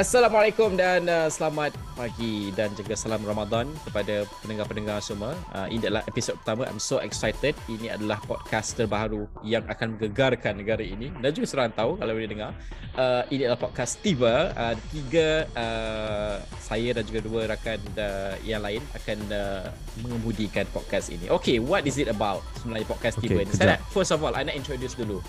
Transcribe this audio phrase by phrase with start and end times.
[0.00, 5.36] Assalamualaikum dan uh, selamat pagi dan juga salam Ramadan kepada pendengar-pendengar semua.
[5.52, 6.64] Uh, ini adalah episod pertama.
[6.72, 7.52] I'm so excited.
[7.68, 12.56] Ini adalah podcast terbaru yang akan menggegarkan negara ini dan juga serantau kalau boleh dengar.
[12.96, 14.56] Uh, ini adalah podcast Tiba.
[14.56, 19.68] Uh, tiga uh, saya dan juga dua rakan uh, yang lain akan uh,
[20.00, 21.28] mengemudikan podcast ini.
[21.28, 23.52] Okay, what is it about sebenarnya podcast Tiba okay, ini?
[23.52, 25.20] Saya nak, first of all, I nak introduce dulu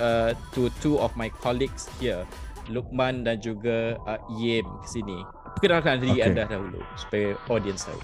[0.00, 2.24] uh, to two of my colleagues here.
[2.70, 5.18] Lukman dan juga uh, Yem ke sini.
[5.56, 6.28] Perkenalkan diri okay.
[6.30, 8.00] anda dahulu supaya audience tahu.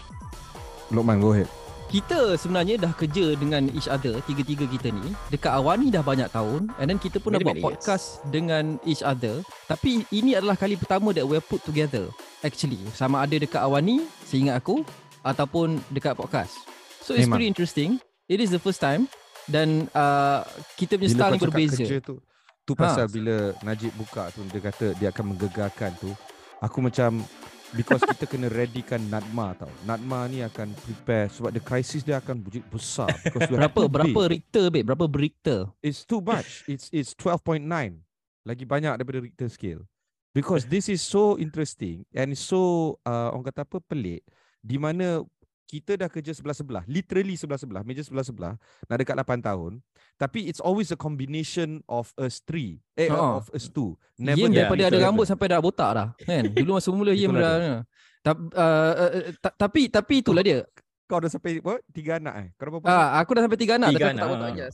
[0.93, 1.49] Lukman, go ahead.
[1.93, 5.13] Kita sebenarnya dah kerja dengan each other, tiga-tiga kita ni.
[5.29, 6.73] Dekat awal ni dah banyak tahun.
[6.81, 8.33] And then kita pun dah buat podcast years.
[8.33, 9.45] dengan each other.
[9.69, 12.09] Tapi ini adalah kali pertama that we put together.
[12.41, 14.89] Actually, sama ada dekat awal ni, seingat aku,
[15.21, 16.57] ataupun dekat podcast.
[17.05, 17.37] So it's Memang.
[17.37, 17.91] pretty interesting.
[18.25, 19.05] It is the first time.
[19.45, 20.49] Dan uh,
[20.81, 21.77] kita punya style ni berbeza.
[21.77, 22.25] Kerja tu,
[22.63, 23.11] Tu pasal ha.
[23.11, 23.35] bila
[23.67, 26.11] Najib buka tu dia kata dia akan menggegarkan tu.
[26.63, 27.19] Aku macam
[27.75, 29.73] because kita kena readykan Nadma tau.
[29.83, 32.39] Nadma ni akan prepare sebab the crisis dia akan
[32.71, 33.11] besar
[33.51, 34.87] berapa berapa Richter babe?
[34.87, 35.75] Berapa Richter?
[35.83, 36.63] It's too much.
[36.71, 37.67] It's it's 12.9.
[38.47, 39.83] Lagi banyak daripada Richter scale.
[40.33, 44.25] Because this is so interesting and so uh, orang kata apa pelik
[44.65, 45.27] di mana
[45.73, 49.81] kita dah kerja sebelah-sebelah, literally sebelah-sebelah, meja sebelah-sebelah, nak dekat 8 tahun.
[50.23, 53.43] Tapi it's always a combination of us three, eh, oh.
[53.43, 53.99] of us two.
[54.15, 56.09] Never Yim daripada ada rambut sampai dah botak dah.
[56.23, 56.47] Kan?
[56.55, 57.83] Dulu masa mula Yim dah.
[58.23, 60.63] Ta- uh, uh, ta- tapi tapi itulah dia.
[61.11, 61.83] Kau dah sampai apa?
[61.91, 62.47] Tiga anak eh?
[62.55, 62.87] Kau dah berapa?
[62.87, 63.99] Ah, aku dah sampai tiga anak.
[63.99, 64.23] Tiga anak.
[64.23, 64.67] Tak botak je.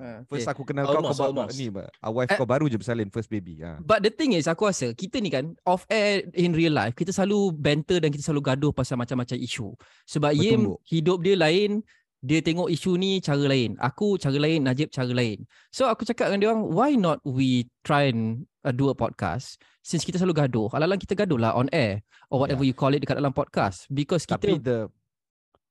[0.00, 0.56] Uh, first okay.
[0.56, 3.76] aku kenal almost, kau kau ni wife uh, kau baru je bersalin first baby ha.
[3.84, 7.12] But the thing is aku rasa kita ni kan off air in real life kita
[7.12, 9.76] selalu banter dan kita selalu gaduh pasal macam-macam isu.
[10.08, 11.84] Sebab Betul Yim hidup dia lain,
[12.20, 13.80] dia tengok isu ni cara lain.
[13.80, 15.48] Aku cara lain, Najib cara lain.
[15.72, 19.56] So aku cakap dengan dia orang why not we try and uh, do a podcast
[19.80, 20.68] since kita selalu gaduh.
[20.76, 22.72] Alang-alang kita gaduh lah on air or whatever yeah.
[22.72, 24.78] you call it dekat dalam podcast because kita Tapi the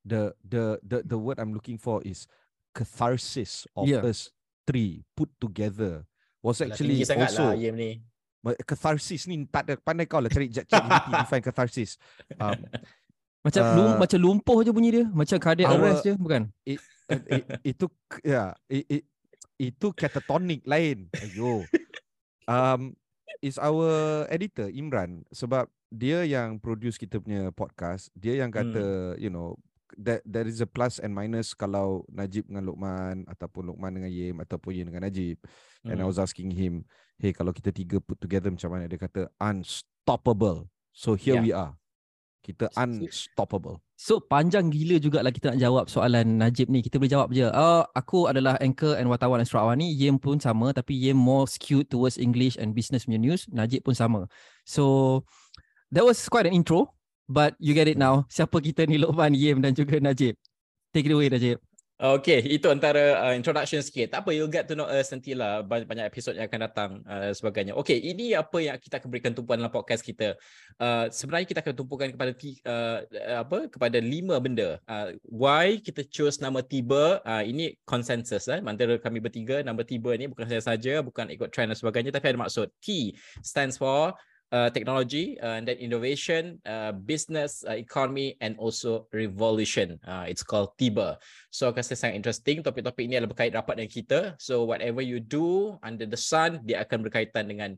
[0.02, 2.26] the the the the word I'm looking for is
[2.74, 4.02] catharsis of yeah.
[4.02, 4.34] us
[4.66, 6.06] three put together
[6.42, 8.02] was actually also lah, ni.
[8.64, 10.70] catharsis ni tak ada pandai kau lah cari chat
[11.26, 12.00] define catharsis
[12.40, 12.56] um,
[13.40, 16.80] macam uh, lum, macam lumpuh je bunyi dia macam cardiac our, arrest je bukan it,
[17.08, 17.44] it, it,
[17.76, 17.86] itu
[18.20, 19.04] ya yeah, it, it,
[19.60, 21.64] itu catatonic lain ayo
[22.52, 22.92] um
[23.40, 29.24] is our editor Imran sebab dia yang produce kita punya podcast dia yang kata hmm.
[29.24, 29.56] you know
[29.98, 34.38] that there is a plus and minus kalau Najib dengan Luqman ataupun Luqman dengan Yim
[34.44, 35.42] ataupun Yim dengan Najib.
[35.82, 35.90] Mm.
[35.90, 36.12] And I hmm.
[36.12, 36.86] was asking him,
[37.18, 38.86] hey kalau kita tiga put together macam mana?
[38.86, 40.70] Dia kata unstoppable.
[40.94, 41.46] So here yeah.
[41.46, 41.74] we are.
[42.40, 43.84] Kita unstoppable.
[44.00, 46.80] So panjang gila juga lah kita nak jawab soalan Najib ni.
[46.80, 47.46] Kita boleh jawab je.
[47.52, 49.92] Oh, aku adalah anchor and wartawan Sarawak ni.
[49.92, 53.44] Yim pun sama tapi Yim more skewed towards English and business punya news.
[53.52, 54.26] Najib pun sama.
[54.64, 55.28] So
[55.92, 56.96] that was quite an intro.
[57.30, 58.26] But you get it now.
[58.26, 60.34] Siapa kita ni Luqman, Yim dan juga Najib.
[60.90, 61.62] Take it away Najib.
[62.00, 64.16] Okay, itu antara uh, introduction sikit.
[64.16, 67.76] Tak apa, you'll get to know us nantilah banyak-banyak episod yang akan datang uh, sebagainya.
[67.76, 70.40] Okay, ini apa yang kita akan berikan tumpuan dalam podcast kita.
[70.80, 72.32] Uh, sebenarnya kita akan tumpukan kepada
[72.72, 72.98] uh,
[73.44, 74.80] apa kepada lima benda.
[74.88, 78.64] Uh, why kita choose nama Tiba, uh, ini consensus eh.
[78.64, 82.31] Antara kami bertiga, nama Tiba ni bukan saya saja, bukan ikut trend dan sebagainya, tapi
[82.31, 82.72] ada maksud.
[82.80, 83.12] T
[83.44, 84.16] stands for
[84.52, 90.00] uh, technology uh, and then innovation, uh, business, uh, economy and also revolution.
[90.06, 91.18] Uh, it's called TIBA.
[91.50, 92.62] So aku rasa sangat interesting.
[92.62, 94.20] Topik-topik ini adalah berkait rapat dengan kita.
[94.38, 97.72] So whatever you do under the sun, dia akan berkaitan dengan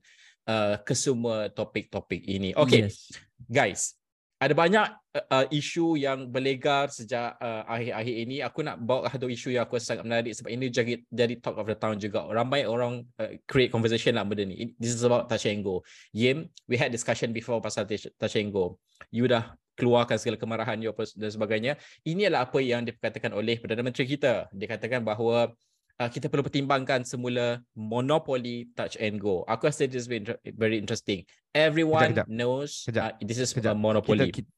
[0.50, 2.56] uh, kesemua topik-topik ini.
[2.58, 3.14] Okay, yes.
[3.48, 4.01] guys
[4.42, 4.90] ada banyak
[5.30, 8.42] uh, isu yang berlegar sejak uh, akhir-akhir ini.
[8.42, 11.70] Aku nak bawa satu isu yang aku sangat menarik sebab ini jadi jadi talk of
[11.70, 12.26] the town juga.
[12.26, 14.74] Ramai orang uh, create conversation lah benda ni.
[14.82, 15.86] This is about Touch and Go.
[16.10, 18.82] Yim, we had discussion before pasal Touch and Go.
[19.14, 21.78] You dah keluarkan segala kemarahan you dan sebagainya.
[22.02, 24.50] Ini adalah apa yang dikatakan oleh Perdana Menteri kita.
[24.50, 25.54] Dia katakan bahawa
[26.02, 29.46] uh, kita perlu pertimbangkan semula monopoli touch and go.
[29.46, 31.22] Aku rasa this is very interesting.
[31.54, 32.34] Everyone kejap, kejap.
[32.34, 33.22] knows kejap.
[33.22, 33.78] Uh, this is kejap.
[33.78, 34.34] a monopoly.
[34.34, 34.50] Kita,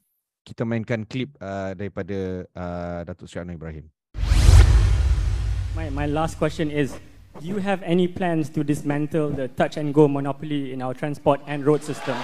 [0.47, 3.91] kita mainkan klip uh, daripada uh, Datuk Sri Anwar Ibrahim.
[5.75, 6.95] My my last question is
[7.41, 11.41] do you have any plans to dismantle the touch and go monopoly in our transport
[11.49, 12.23] and road systems?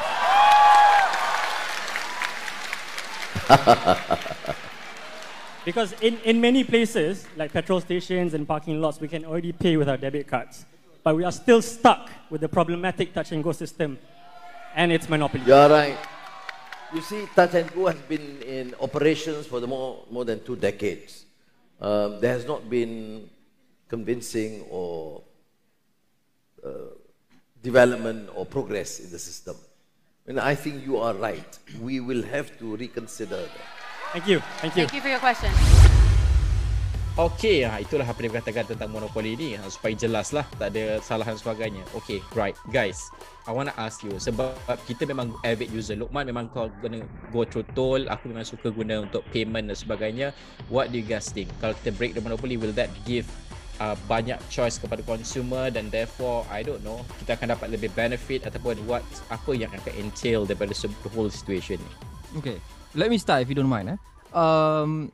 [5.70, 9.78] Because in, in many places, like petrol stations and parking lots, we can already pay
[9.78, 10.66] with our debit cards.
[11.04, 14.00] But we are still stuck with the problematic touch and go system
[14.74, 15.44] and its monopoly.
[15.46, 15.96] You're right.
[16.92, 20.56] You see, touch and go has been in operations for the more, more than two
[20.56, 21.26] decades.
[21.80, 23.30] Um, there has not been
[23.88, 25.22] convincing or
[26.66, 26.70] uh,
[27.62, 29.56] development or progress in the system.
[30.26, 31.60] And I think you are right.
[31.80, 33.79] We will have to reconsider that.
[34.10, 34.40] Thank you.
[34.58, 34.90] Thank you.
[34.90, 35.54] Thank you for your question.
[37.20, 41.04] Okey, ha, itulah apa dia katakan tentang monopoli ni ha, supaya jelas lah tak ada
[41.04, 41.84] salah dan sebagainya.
[41.92, 42.56] Okey, right.
[42.72, 43.12] Guys,
[43.44, 44.56] I want to ask you sebab
[44.88, 46.00] kita memang avid user.
[46.00, 47.04] Lukman memang kau gonna
[47.36, 48.08] go through toll.
[48.08, 50.32] Aku memang suka guna untuk payment dan sebagainya.
[50.72, 51.52] What do you guys think?
[51.60, 53.28] Kalau kita break the monopoly, will that give
[53.84, 58.48] uh, banyak choice kepada consumer dan therefore, I don't know, kita akan dapat lebih benefit
[58.48, 61.92] ataupun what apa yang akan entail daripada the whole situation ni?
[62.40, 62.58] Okay,
[62.96, 63.94] let me start if you don't mind.
[63.94, 64.00] Eh.
[64.34, 65.10] Um,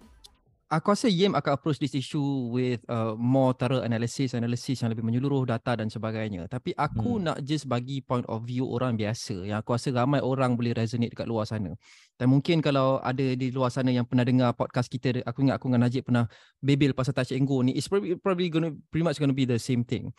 [0.68, 5.06] aku rasa Yem akan approach this issue with uh, more thorough analysis, analysis yang lebih
[5.06, 6.50] menyeluruh data dan sebagainya.
[6.50, 7.24] Tapi aku hmm.
[7.24, 11.14] nak just bagi point of view orang biasa yang aku rasa ramai orang boleh resonate
[11.14, 11.72] dekat luar sana.
[12.16, 15.68] Dan mungkin kalau ada di luar sana yang pernah dengar podcast kita, aku ingat aku
[15.72, 16.26] dengan Najib pernah
[16.64, 19.48] bebel pasal touch and go ni, it's probably, probably gonna, pretty much going to be
[19.48, 20.12] the same thing.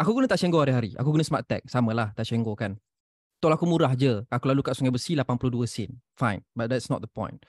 [0.00, 0.96] Aku guna touch and go hari-hari.
[0.96, 1.60] Aku guna smart tag.
[1.68, 2.80] Sama lah touch and go kan.
[3.42, 4.22] Tol aku murah je.
[4.30, 5.90] Aku lalu kat Sungai Besi 82 sen.
[6.14, 6.46] Fine.
[6.54, 7.42] But that's not the point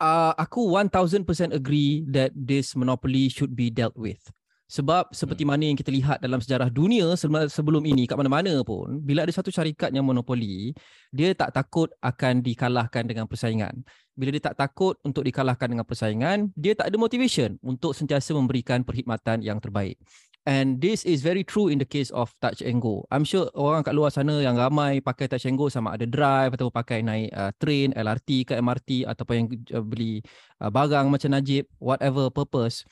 [0.00, 4.20] uh, aku 1000% agree that this monopoly should be dealt with.
[4.66, 5.50] Sebab seperti hmm.
[5.54, 7.14] mana yang kita lihat dalam sejarah dunia
[7.46, 10.74] sebelum ini kat mana-mana pun, bila ada satu syarikat yang monopoli,
[11.14, 13.86] dia tak takut akan dikalahkan dengan persaingan.
[14.18, 18.82] Bila dia tak takut untuk dikalahkan dengan persaingan, dia tak ada motivation untuk sentiasa memberikan
[18.82, 20.02] perkhidmatan yang terbaik.
[20.46, 23.02] And this is very true in the case of touch and go.
[23.10, 26.54] I'm sure orang kat luar sana yang ramai pakai touch and go sama ada drive
[26.54, 30.22] atau pakai naik uh, train, LRT ke MRT ataupun yang uh, beli
[30.62, 32.86] uh, barang macam Najib, whatever purpose.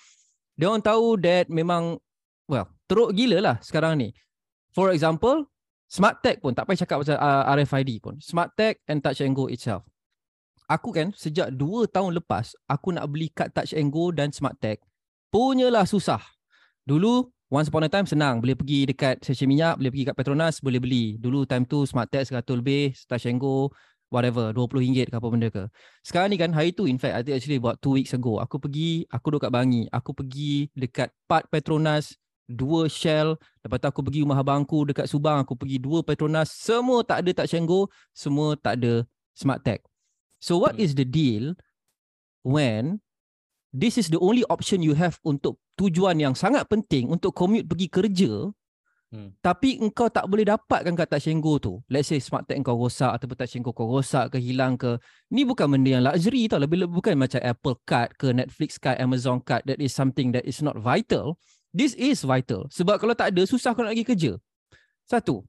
[0.58, 2.02] Dia orang tahu that memang,
[2.50, 4.10] well, teruk gila lah sekarang ni.
[4.74, 5.46] For example,
[5.86, 8.18] Smart Tag pun, tak payah cakap pasal uh, RFID pun.
[8.18, 9.86] Smart Tag and Touch and Go itself.
[10.66, 14.58] Aku kan, sejak 2 tahun lepas, aku nak beli kad Touch and Go dan Smart
[14.58, 14.82] Tag.
[15.30, 16.18] Punyalah susah.
[16.82, 20.58] Dulu, Once upon a time senang boleh pergi dekat stesen minyak, boleh pergi kat Petronas,
[20.58, 21.14] boleh beli.
[21.22, 23.70] Dulu time tu Smart Tag 100 lebih, Touch and Go,
[24.10, 25.70] whatever, RM20 ke apa benda ke.
[26.02, 28.58] Sekarang ni kan hari tu in fact I think actually about 2 weeks ago, aku
[28.58, 32.18] pergi, aku duduk kat Bangi, aku pergi dekat part Petronas,
[32.50, 37.06] dua Shell, lepas tu aku pergi rumah abangku dekat Subang, aku pergi dua Petronas, semua
[37.06, 39.78] tak ada Touch and Go, semua tak ada Smart Tag.
[40.42, 40.82] So what hmm.
[40.82, 41.54] is the deal
[42.42, 42.98] when
[43.70, 47.86] this is the only option you have untuk tujuan yang sangat penting untuk commute pergi
[47.90, 48.32] kerja
[49.10, 49.42] hmm.
[49.42, 51.82] tapi engkau tak boleh dapatkan kat Tashenggo tu.
[51.90, 54.98] Let's say smart tag kau rosak ataupun Tashenggo kau rosak ke hilang ke
[55.30, 56.62] ni bukan benda yang luxury tau.
[56.62, 60.62] Lebih bukan macam Apple card ke Netflix card Amazon card that is something that is
[60.62, 61.38] not vital.
[61.74, 62.70] This is vital.
[62.70, 64.32] Sebab kalau tak ada susah kau nak pergi kerja.
[65.10, 65.42] Satu.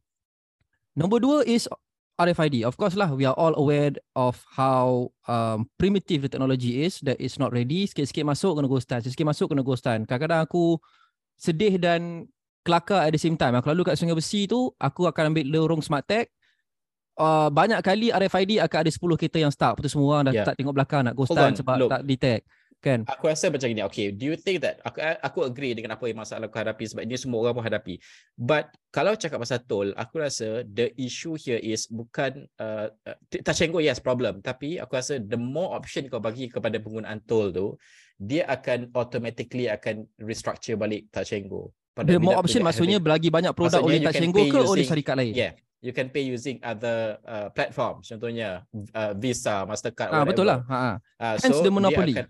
[0.98, 1.69] Nombor dua is
[2.15, 2.63] RFID.
[2.63, 7.19] Of course lah, we are all aware of how um, primitive the technology is that
[7.19, 7.83] is not ready.
[7.83, 9.03] Sikit-sikit masuk kena go stand.
[9.03, 10.07] Sikit-sikit masuk kena go stand.
[10.07, 10.79] Kadang-kadang aku
[11.35, 12.31] sedih dan
[12.63, 13.53] kelakar at the same time.
[13.59, 16.31] Aku lalu kat Sungai Besi tu, aku akan ambil lorong smart tag.
[17.15, 19.79] Uh, banyak kali RFID akan ada 10 kereta yang start.
[19.79, 20.47] Lepas semua orang dah yeah.
[20.47, 21.91] tak tengok belakang nak go stand sebab look.
[21.91, 22.44] tak detect
[22.86, 23.02] kan?
[23.10, 26.22] Aku rasa macam ini okay do you think that aku aku agree dengan apa yang
[26.22, 27.98] masalah aku hadapi sebab ini semua orang pun hadapi.
[28.38, 33.66] But kalau cakap pasal tol aku rasa the issue here is bukan uh, uh touch
[33.66, 34.46] and go yes problem.
[34.46, 37.74] Tapi aku rasa the more option kau bagi kepada penggunaan tol tu
[38.22, 43.27] dia akan automatically akan restructure balik touch and go pada the more option maksudnya bagi
[43.27, 45.34] banyak produk oleh touch and go ke oleh syarikat lain?
[45.34, 45.51] yeah
[45.86, 48.10] you can pay using other uh, platforms.
[48.10, 48.65] Contohnya
[48.98, 50.65] uh, Visa Mastercard ah, betul lah.
[50.65, 50.94] Ha, ha.
[51.22, 52.18] Uh, hence so the monopoly.
[52.18, 52.25] akan,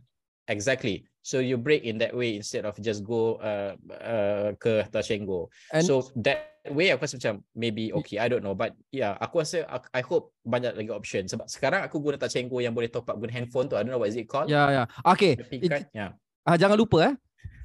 [0.47, 1.09] Exactly.
[1.25, 5.25] So you break in that way instead of just go uh, uh, ke touch and
[5.81, 8.53] so that way aku rasa macam maybe okay, I don't know.
[8.53, 11.25] But yeah, aku rasa I hope banyak lagi option.
[11.25, 13.73] Sebab sekarang aku guna touch and go yang boleh top up guna handphone tu.
[13.73, 14.53] I don't know what is it called.
[14.53, 14.87] Yeah, yeah.
[15.01, 15.33] Okay.
[15.49, 16.13] It, yeah.
[16.45, 17.13] Ah, jangan lupa eh.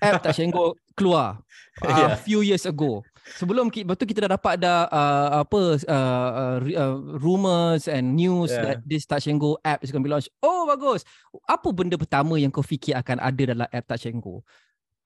[0.01, 1.41] App touch and go keluar
[1.85, 2.15] a uh, yeah.
[2.17, 3.05] few years ago.
[3.37, 8.75] Sebelum betul kita dah dapat dah uh, apa uh, uh, uh, rumors and news yeah.
[8.75, 10.33] that this touch and go app is going to be launched.
[10.43, 11.07] Oh bagus.
[11.47, 14.43] Apa benda pertama yang kau fikir akan ada dalam app touch and go?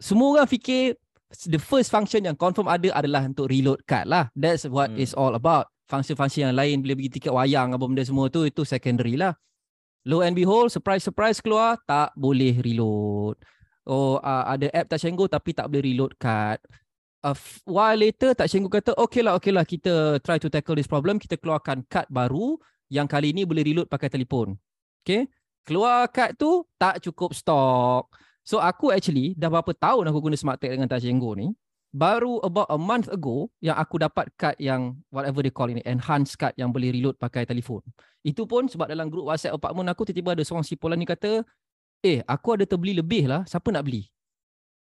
[0.00, 0.96] Semua orang fikir
[1.50, 4.30] the first function yang confirm ada adalah untuk reload card lah.
[4.32, 5.02] That's what hmm.
[5.02, 5.68] is all about.
[5.84, 9.36] Function-function yang lain bila bagi tiket wayang apa benda semua tu itu secondary lah.
[10.08, 13.36] Lo and behold, surprise surprise keluar tak boleh reload.
[13.84, 16.60] Oh uh, ada app touch and go tapi tak boleh reload card.
[17.24, 17.32] A
[17.64, 21.20] while later tak cenggu kata okay lah okay lah kita try to tackle this problem.
[21.20, 22.56] Kita keluarkan kad baru
[22.92, 24.56] yang kali ini boleh reload pakai telefon.
[25.04, 25.28] Okay?
[25.64, 28.12] Keluar kad tu tak cukup stok
[28.44, 31.48] so aku actually dah berapa tahun aku guna smart tag dengan touch and go ni
[31.94, 36.34] baru about a month ago yang aku dapat kad yang whatever they call ini enhanced
[36.34, 37.78] card yang boleh reload pakai telefon.
[38.26, 41.46] Itu pun sebab dalam grup WhatsApp apartment aku tiba-tiba ada seorang sipulan ni kata
[42.04, 44.04] eh aku ada terbeli lebih lah siapa nak beli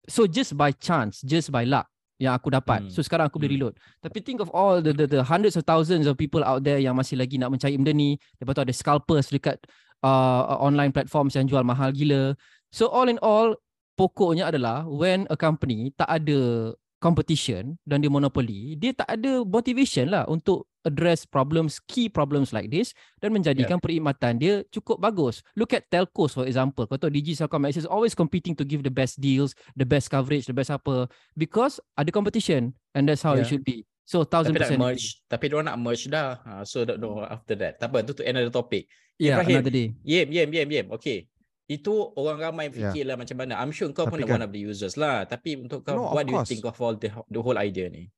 [0.09, 1.85] so just by chance just by luck
[2.21, 2.87] yang aku dapat.
[2.87, 2.91] Hmm.
[2.93, 3.59] So sekarang aku boleh hmm.
[3.59, 3.73] reload.
[3.99, 6.95] Tapi think of all the, the the hundreds of thousands of people out there yang
[6.95, 8.15] masih lagi nak mencari benda ni.
[8.39, 9.59] Lepas tu ada scalpers dekat
[10.05, 12.37] uh, online platforms yang jual mahal gila.
[12.71, 13.59] So all in all,
[13.99, 16.71] pokoknya adalah when a company tak ada
[17.03, 22.71] competition dan dia monopoly, dia tak ada motivation lah untuk address problems, key problems like
[22.71, 23.83] this dan menjadikan yeah.
[23.83, 25.43] perkhidmatan dia cukup bagus.
[25.59, 26.87] Look at telcos for example.
[26.87, 30.47] Kau tahu Digi Celcom is always competing to give the best deals, the best coverage,
[30.47, 33.43] the best apa because ada competition and that's how yeah.
[33.43, 33.83] it should be.
[34.07, 34.79] So thousand percent.
[34.79, 36.39] Tapi merge, tapi dia nak merge dah.
[36.43, 37.79] Uh, so don't know after that.
[37.79, 38.87] Tak apa, tu tu another topic.
[39.15, 39.87] Yeah, Ibrahim, another day.
[40.03, 40.87] Yem, yem, yem, yem.
[40.99, 41.31] Okay
[41.73, 42.93] itu orang ramai ya.
[42.93, 43.21] fikirlah yeah.
[43.25, 43.53] macam mana.
[43.57, 45.25] I'm sure kau pun kan, one of the users lah.
[45.25, 48.13] Tapi untuk kau, no, what do you think of all the, the whole idea ni?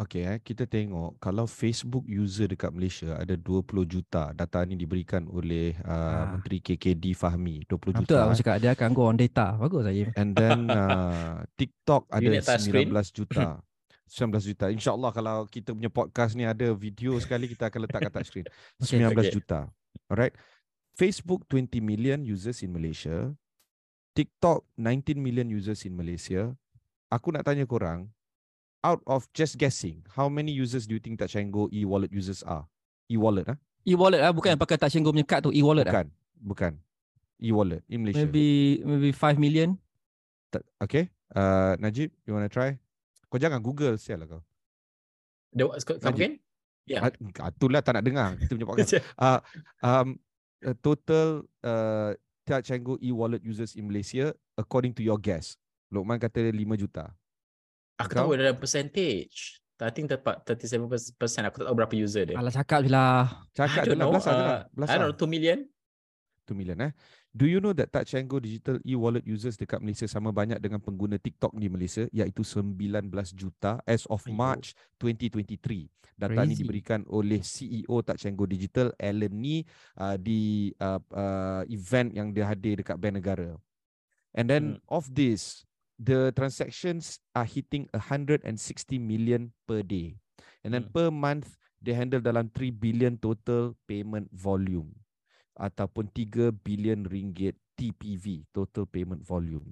[0.00, 4.32] Okay, eh, kita tengok kalau Facebook user dekat Malaysia ada 20 juta.
[4.32, 6.24] Data ni diberikan oleh uh, ha.
[6.36, 7.68] Menteri KKD Fahmi.
[7.68, 8.04] 20 juta.
[8.08, 8.38] Betul, aku eh.
[8.40, 9.60] cakap dia akan go on data.
[9.60, 10.08] Bagus saya.
[10.16, 13.60] And then uh, TikTok ada 19 juta.
[14.10, 14.64] 19 juta.
[14.72, 18.46] InsyaAllah kalau kita punya podcast ni ada video sekali, kita akan letak kat touch screen.
[18.82, 19.30] 19 okay.
[19.30, 19.68] juta.
[20.10, 20.34] Alright.
[21.00, 23.32] Facebook 20 million users in Malaysia,
[24.12, 26.52] TikTok 19 million users in Malaysia.
[27.08, 28.12] Aku nak tanya korang,
[28.84, 32.44] out of just guessing, how many users do you think Touch and Go e-wallet users
[32.44, 32.68] are?
[33.08, 33.56] E-wallet ah?
[33.88, 36.36] E-wallet ah bukan yang pakai Touch and Go punya card tu, e-wallet bukan, ah?
[36.36, 36.72] Bukan.
[37.40, 38.28] E-wallet in Malaysia.
[38.28, 38.46] Maybe
[38.84, 39.80] maybe 5 million.
[40.84, 41.08] Okay.
[41.32, 42.76] Uh, Najib, you want to try?
[43.32, 44.42] Kau jangan Google sial lah kau.
[45.56, 45.64] The,
[45.96, 46.34] come again?
[46.84, 47.08] Yeah.
[47.08, 48.36] Uh, itulah tak nak dengar.
[48.36, 49.00] Kita punya podcast.
[49.24, 49.40] uh,
[49.80, 50.20] um,
[50.64, 52.12] uh, total uh,
[52.44, 55.54] Touch and Go e-wallet users in Malaysia according to your guess?
[55.90, 57.10] Lokman kata 5 juta.
[58.00, 59.60] Aku tahu dalam percentage.
[59.80, 60.84] I think tepat 37%
[61.48, 62.36] aku tak tahu berapa user dia.
[62.36, 63.48] Alah cakap je lah.
[63.56, 64.06] Cakap je lah.
[64.12, 64.60] Belasah je lah.
[64.92, 65.58] I don't know, 2 million?
[66.44, 66.92] 2 million eh.
[67.30, 70.82] Do you know that Touch and Go digital e-wallet users dekat Malaysia sama banyak dengan
[70.82, 73.06] pengguna TikTok di Malaysia iaitu 19
[73.38, 75.86] juta as of March 2023.
[76.18, 76.42] Data Crazy.
[76.42, 79.62] ini diberikan oleh CEO Touch and Go Digital Alan Ni
[79.94, 83.54] uh, di uh, uh, event yang dia hadir dekat Bank Negara.
[84.34, 84.90] And then hmm.
[84.90, 85.62] of this
[86.02, 88.42] the transactions are hitting 160
[88.98, 90.18] million per day.
[90.66, 90.94] And then hmm.
[90.98, 94.98] per month they handle dalam 3 billion total payment volume
[95.56, 99.64] ataupun 3 bilion ringgit TPV total payment volume.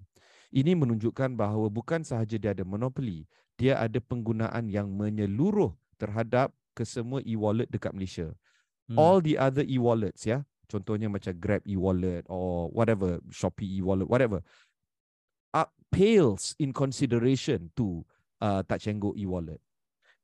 [0.49, 3.29] Ini menunjukkan bahawa bukan sahaja dia ada monopoli,
[3.61, 8.33] dia ada penggunaan yang menyeluruh terhadap kesemua e-wallet dekat Malaysia.
[8.89, 8.97] Hmm.
[8.97, 14.41] All the other e-wallets ya, contohnya macam Grab e-wallet or whatever, Shopee e-wallet, whatever,
[15.53, 18.09] uh, pales in consideration to
[18.41, 19.61] uh, Touch and Go e-wallet.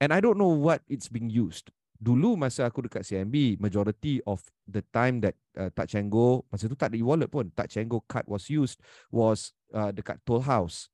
[0.01, 1.69] And I don't know what it's being used
[2.01, 6.67] dulu masa aku dekat CMB majority of the time that uh, touch and go masa
[6.67, 7.49] tu tak ada e-wallet pun.
[7.55, 10.91] Touch and go card was used was uh, dekat toll house.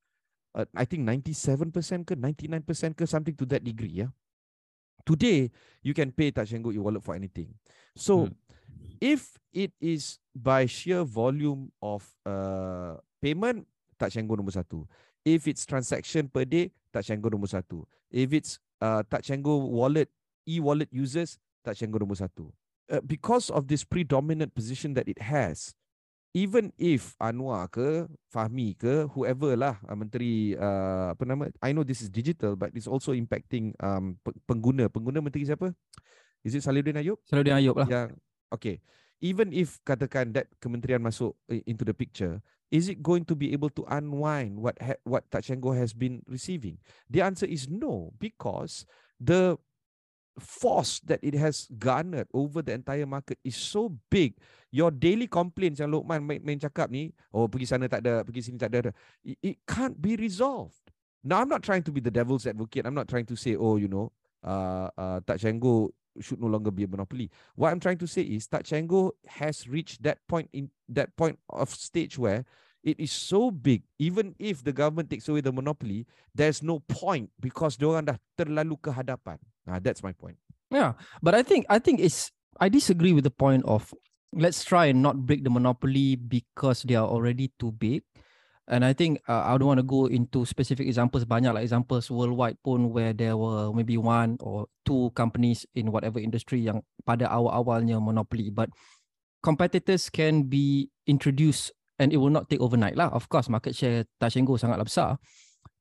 [0.51, 1.71] Uh, i think 97%
[2.03, 4.11] ke 99% ke something to that degree ya yeah?
[5.03, 5.47] today
[5.79, 7.53] you can pay touch and go e-wallet for anything.
[7.95, 8.35] So hmm.
[8.99, 13.67] if it is by sheer volume of uh, payment
[13.99, 14.87] touch and go nombor satu.
[15.21, 17.85] If it's transaction per day touch and go nombor satu.
[18.09, 20.09] If it's uh, touch and go wallet
[20.47, 22.49] e-wallet users Touch and Go nombor satu.
[22.91, 25.71] Uh, because of this predominant position that it has,
[26.33, 31.83] even if Anwar ke, Fahmi ke, whoever lah uh, menteri uh, apa nama, I know
[31.85, 34.19] this is digital but it's also impacting um,
[34.49, 34.91] pengguna.
[34.91, 35.71] Pengguna menteri siapa?
[36.41, 37.21] Is it Saludin Ayub?
[37.29, 37.87] Saludin Ayub lah.
[37.87, 38.09] Yang,
[38.51, 38.81] okay.
[39.21, 41.37] Even if katakan that kementerian masuk
[41.69, 42.41] into the picture,
[42.73, 45.93] is it going to be able to unwind what ha- what Touch and Go has
[45.93, 46.81] been receiving?
[47.05, 48.89] The answer is no because
[49.21, 49.61] the
[50.39, 54.35] force that it has garnered over the entire market is so big.
[54.71, 58.47] Your daily complaints yang Lokman main, main cakap ni, oh pergi sana tak ada, pergi
[58.47, 58.95] sini tak ada,
[59.25, 60.79] it, it can't be resolved.
[61.23, 62.87] Now I'm not trying to be the devil's advocate.
[62.87, 64.11] I'm not trying to say, oh, you know,
[64.43, 67.29] uh, uh, Touch and Go should no longer be a monopoly.
[67.55, 71.15] What I'm trying to say is Touch and Go has reached that point in that
[71.15, 72.43] point of stage where
[72.83, 73.83] it is so big.
[73.99, 78.01] Even if the government takes away the monopoly, there's no point because dah
[78.37, 79.37] terlalu kehadapan.
[79.71, 80.35] Uh, that's my point.
[80.67, 83.95] Yeah, but I think I think it's I disagree with the point of
[84.35, 88.03] let's try and not break the monopoly because they are already too big.
[88.71, 92.07] And I think uh, I don't want to go into specific examples, banyak like examples
[92.07, 97.27] worldwide pun where there were maybe one or two companies in whatever industry yang pada
[97.27, 98.47] awal-awalnya monopoly.
[98.47, 98.71] But
[99.43, 103.11] competitors can be introduced and it will not take overnight lah.
[103.11, 105.19] Of course, market share touch and go sangatlah besar.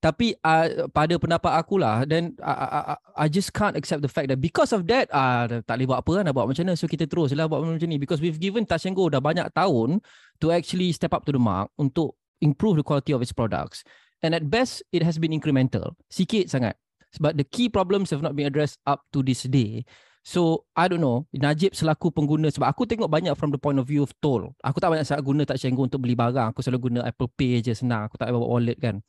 [0.00, 4.33] Tapi uh, pada pendapat aku lah then I, I, I just can't accept the fact
[4.33, 6.73] that because of that uh, tak boleh buat apa kan nak buat macam mana?
[6.73, 8.00] So kita terus lah buat macam ni.
[8.00, 10.00] Because we've given Touch and Go dah banyak tahun
[10.40, 13.85] to actually step up to the mark untuk improve the quality of its products.
[14.25, 15.92] And at best it has been incremental.
[16.09, 16.80] Sikit sangat.
[17.21, 19.85] But the key problems have not been addressed up to this day.
[20.25, 21.28] So I don't know.
[21.37, 24.57] Najib selaku pengguna Sebab aku tengok banyak From the point of view of toll.
[24.64, 26.57] Aku tak banyak sangat guna and Go untuk beli barang.
[26.57, 28.09] Aku selalu guna Apple Pay je senang.
[28.09, 29.04] Aku tak bawa wallet kan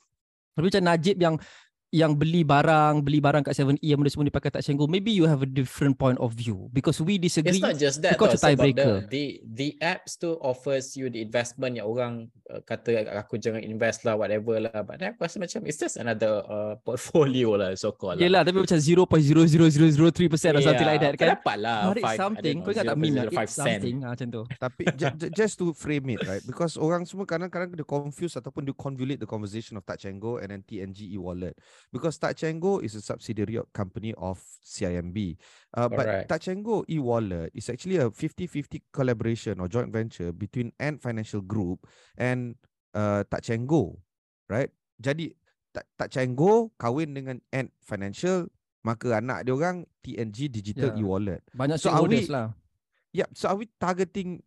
[0.55, 1.35] Tapi macam Najib yang
[1.91, 5.27] yang beli barang, beli barang kat 7E yang benda semua dipakai tak senggu, maybe you
[5.27, 7.59] have a different point of view because we disagree.
[7.59, 8.15] It's not just that.
[8.15, 9.11] Because though, tiebreaker.
[9.11, 13.59] The, the the apps tu offers you the investment yang orang uh, kata aku jangan
[13.59, 14.87] invest lah whatever lah.
[14.87, 18.23] But then aku rasa macam it's just another uh, portfolio lah so called.
[18.23, 19.11] Yelah, tapi macam 0.00003%
[20.55, 21.35] or something like that kan.
[21.35, 21.91] Dapat lah.
[21.91, 22.55] But it's something.
[22.63, 23.23] Kau ingat tak meme lah?
[23.27, 24.41] It's something ah, macam tu.
[24.47, 28.75] Tapi j- just to frame it right because orang semua kadang-kadang dia confuse ataupun dia
[28.79, 31.51] convolute the conversation of Touch and Go and then TNG e-wallet
[31.89, 35.37] because Touch and Go is a subsidiary of company of CIMB.
[35.73, 36.29] Uh, but Correct.
[36.29, 41.41] Touch and Go e-wallet is actually a 50-50 collaboration or joint venture between Ant Financial
[41.41, 42.55] Group and
[42.93, 43.99] uh, Touch and Go,
[44.49, 44.69] right?
[45.01, 45.33] Jadi
[45.97, 48.45] Touch and Go kahwin dengan Ant Financial,
[48.83, 51.01] maka anak dia orang TNG Digital Yeah.
[51.01, 51.41] e-wallet.
[51.55, 52.51] Banyak So are we- lah.
[53.11, 53.29] Yep.
[53.35, 54.39] So are we targeting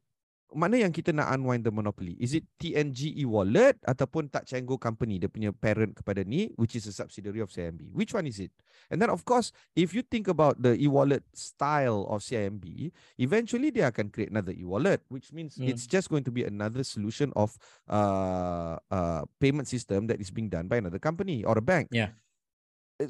[0.54, 2.14] mana yang kita nak unwind the monopoly?
[2.22, 6.78] Is it TNG e-wallet ataupun Touch and Go company dia punya parent kepada ni which
[6.78, 7.92] is a subsidiary of CIMB?
[7.92, 8.54] Which one is it?
[8.88, 13.84] And then of course, if you think about the e-wallet style of CIMB, eventually they
[13.84, 15.68] akan create another e-wallet which means Hmm.
[15.68, 17.58] it's just going to be another solution of
[17.90, 21.90] uh, uh payment system that is being done by another company or a bank.
[21.92, 22.14] Yeah.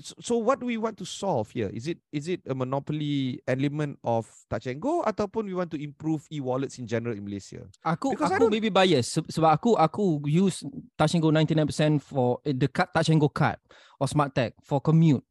[0.00, 1.70] So what do we want to solve here?
[1.72, 5.78] Is it is it a monopoly element of touch and go ataupun we want to
[5.80, 7.66] improve e-wallets in general in Malaysia?
[7.84, 10.62] Aku Because aku maybe bias se- sebab aku aku use
[10.98, 13.58] Touch and Go 99% for eh, the card Touch and Go card
[14.00, 15.24] or Smart Tag for commute.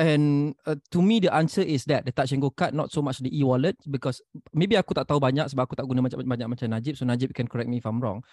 [0.00, 3.04] And uh, to me the answer is that the Touch and Go card not so
[3.04, 4.24] much the e-wallet because
[4.56, 7.36] maybe aku tak tahu banyak sebab aku tak guna macam banyak macam Najib so Najib
[7.36, 8.24] can correct me if I'm wrong.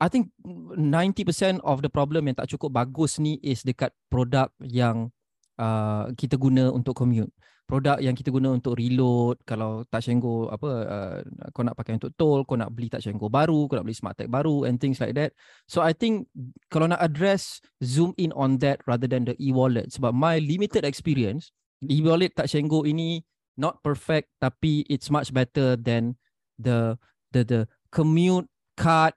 [0.00, 5.14] I think 90% of the problem yang tak cukup bagus ni is dekat produk yang
[5.58, 7.30] uh, kita guna untuk commute.
[7.64, 11.16] Produk yang kita guna untuk reload kalau touch and go apa uh,
[11.56, 13.96] kau nak pakai untuk toll, kau nak beli touch and go baru, kau nak beli
[13.96, 15.32] smart tag baru and things like that.
[15.64, 16.28] So I think
[16.68, 21.56] kalau nak address zoom in on that rather than the e-wallet sebab my limited experience
[21.88, 23.24] e-wallet touch and go ini
[23.56, 26.20] not perfect tapi it's much better than
[26.60, 27.00] the
[27.32, 29.14] the the commute card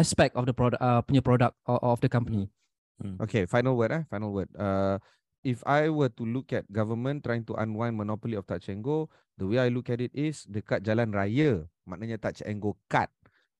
[0.00, 2.48] aspect of the product uh, punya product of, the company.
[3.20, 4.48] Okay, final word eh, final word.
[4.56, 4.96] Uh,
[5.44, 9.08] if I were to look at government trying to unwind monopoly of touch and go,
[9.40, 13.08] the way I look at it is dekat jalan raya, maknanya touch and go card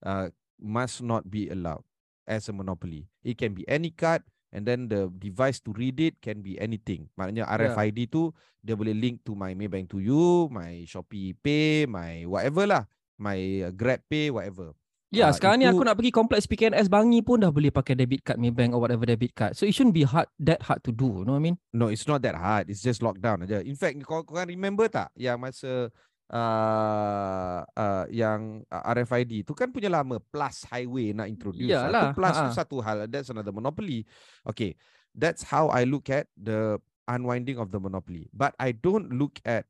[0.05, 0.29] uh,
[0.61, 1.85] must not be allowed
[2.29, 3.09] as a monopoly.
[3.25, 7.09] It can be any card and then the device to read it can be anything.
[7.17, 8.29] Maknanya RFID tu
[8.61, 12.85] dia boleh link to my Maybank to you, my Shopee Pay, my whatever lah,
[13.17, 14.77] my uh, Grab Pay, whatever.
[15.11, 17.99] Ya, Ah, sekarang ni aku itu- nak pergi kompleks PKNS Bangi pun dah boleh pakai
[17.99, 19.59] debit card Maybank or whatever debit card.
[19.59, 21.59] So it shouldn't be hard that hard to do, you know what I mean?
[21.75, 22.71] No, it's not that hard.
[22.71, 23.59] It's just lockdown aja.
[23.59, 25.91] In fact, kau kau kan remember tak yang masa
[26.31, 31.67] uh, uh, yang uh, RFID tu kan punya lama plus highway nak introduce.
[31.75, 32.55] Ah, tu Iyalah, plus tu ha-ha.
[32.55, 33.11] satu hal.
[33.11, 34.07] That's another monopoly.
[34.47, 34.79] Okay,
[35.11, 38.31] that's how I look at the unwinding of the monopoly.
[38.31, 39.67] But I don't look at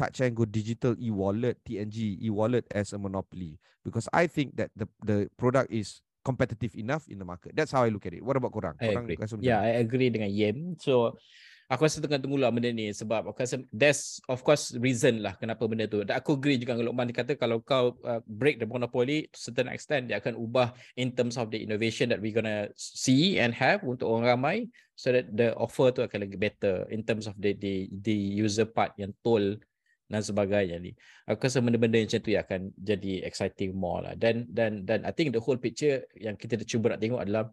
[0.00, 4.88] Touch and Go digital e-wallet, TNG e-wallet as a monopoly because I think that the
[5.04, 7.52] the product is competitive enough in the market.
[7.56, 8.24] That's how I look at it.
[8.24, 8.76] What about korang?
[8.80, 9.20] I korang agree.
[9.20, 9.60] rasa Yeah?
[9.60, 10.76] I agree dengan Yem.
[10.80, 11.16] So
[11.70, 15.36] aku rasa tengah tunggu lah benda ni sebab aku rasa there's of course reason lah
[15.36, 16.04] kenapa benda tu.
[16.04, 19.38] Dan aku agree juga dengan Luqman dia kata kalau kau uh, break the monopoly to
[19.40, 23.56] certain extent dia akan ubah in terms of the innovation that we gonna see and
[23.56, 24.56] have untuk orang ramai
[24.92, 28.68] so that the offer tu akan lagi better in terms of the the the user
[28.68, 29.56] part yang toll
[30.10, 30.90] dan sebagainya ni.
[31.30, 34.18] Aku rasa benda-benda macam tu yang akan jadi exciting more lah.
[34.18, 37.46] Dan dan dan I think the whole picture yang kita cuba nak tengok adalah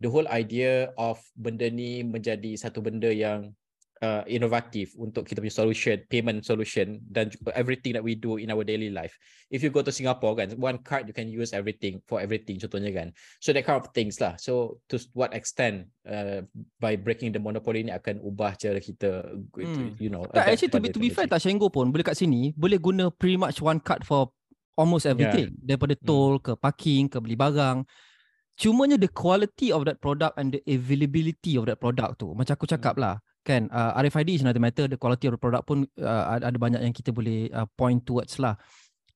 [0.00, 3.52] the whole idea of benda ni menjadi satu benda yang
[4.02, 8.62] uh, inovatif untuk kita punya solution, payment solution dan everything that we do in our
[8.62, 9.14] daily life.
[9.50, 12.92] If you go to Singapore kan, one card you can use everything for everything contohnya
[12.94, 13.08] kan.
[13.42, 14.38] So that kind of things lah.
[14.38, 16.44] So to what extent uh,
[16.78, 19.98] by breaking the monopoly ni akan ubah cara kita Hmm.
[19.98, 20.22] you know.
[20.30, 21.34] Tak, actually to be, to be fair teknologi.
[21.34, 24.30] Touch and Go pun boleh kat sini boleh guna pretty much one card for
[24.78, 26.06] almost everything daripada Hmm.
[26.06, 27.82] toll ke parking ke beli barang.
[28.58, 32.66] Cumanya the quality of that product and the availability of that product tu macam aku
[32.66, 33.02] cakap Hmm.
[33.02, 33.14] lah
[33.48, 36.84] kan uh, RFID is another matter the quality of the product pun uh, ada, banyak
[36.84, 38.60] yang kita boleh uh, point towards lah.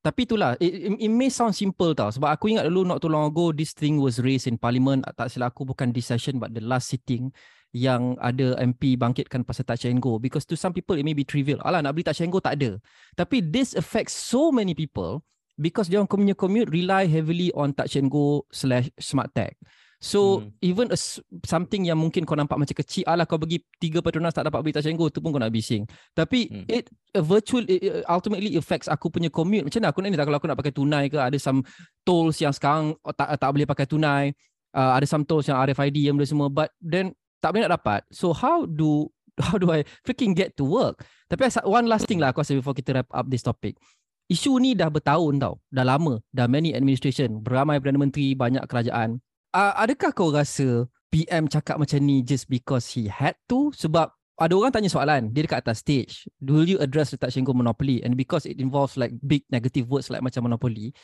[0.03, 3.07] Tapi itulah it, it, it may sound simple tau sebab aku ingat dulu not too
[3.07, 6.51] long ago this thing was raised in parliament tak silap aku bukan this session but
[6.51, 7.31] the last sitting
[7.73, 11.23] yang ada MP bangkitkan pasal touch and go because to some people it may be
[11.23, 11.57] trivial.
[11.65, 12.77] Alah nak beli touch and go tak ada.
[13.15, 15.23] Tapi this affects so many people
[15.57, 19.57] because dia orang punya commute rely heavily on touch and go slash smart tag.
[20.03, 20.51] So Hmm.
[20.59, 20.99] even a,
[21.47, 24.75] something yang mungkin kau nampak macam kecil, alah kau bagi tiga Petronas tak dapat beli
[24.75, 25.87] touch and go, tu pun kau nak bising.
[26.11, 26.67] Tapi Hmm.
[26.67, 29.63] it a virtual it, ultimately affects aku punya commute.
[29.63, 31.63] Macam mana aku nak ni tak kalau aku nak pakai tunai ke ada some
[32.03, 34.35] tolls yang sekarang tak tak boleh pakai tunai.
[34.75, 38.03] Uh, ada some tolls yang RFID yang boleh semua but then tak boleh nak dapat.
[38.11, 39.07] So how do
[39.39, 40.99] how do I freaking get to work?
[41.31, 43.79] Tapi one last thing lah aku rasa before kita wrap up this topic.
[44.27, 45.63] Isu ni dah bertahun tau.
[45.71, 46.19] Dah lama.
[46.35, 47.39] Dah many administration.
[47.39, 49.23] Beramai Perdana Menteri, banyak kerajaan.
[49.53, 53.69] Uh, adakah kau rasa PM cakap macam ni just because he had to?
[53.77, 56.25] Sebab ada orang tanya soalan, dia dekat atas stage.
[56.41, 58.01] Will you address the touch and go monopoly?
[58.01, 60.97] And because it involves like big negative words like macam monopoly,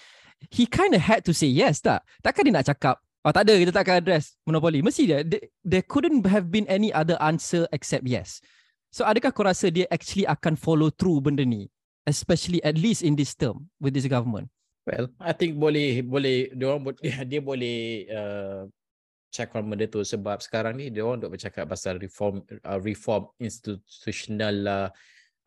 [0.49, 2.01] he kind of had to say yes tak?
[2.25, 4.81] Takkan dia nak cakap, oh tak ada, kita takkan address monopoly.
[4.81, 5.21] Mesti dia,
[5.61, 8.41] there couldn't have been any other answer except yes.
[8.89, 11.69] So adakah kau rasa dia actually akan follow through benda ni?
[12.09, 14.49] Especially at least in this term with this government.
[14.89, 16.81] Well, I think boleh boleh dia orang
[17.29, 18.65] dia boleh uh,
[19.29, 23.29] check on benda tu sebab sekarang ni dia orang duk bercakap pasal reform uh, reform
[23.37, 24.85] institutional lah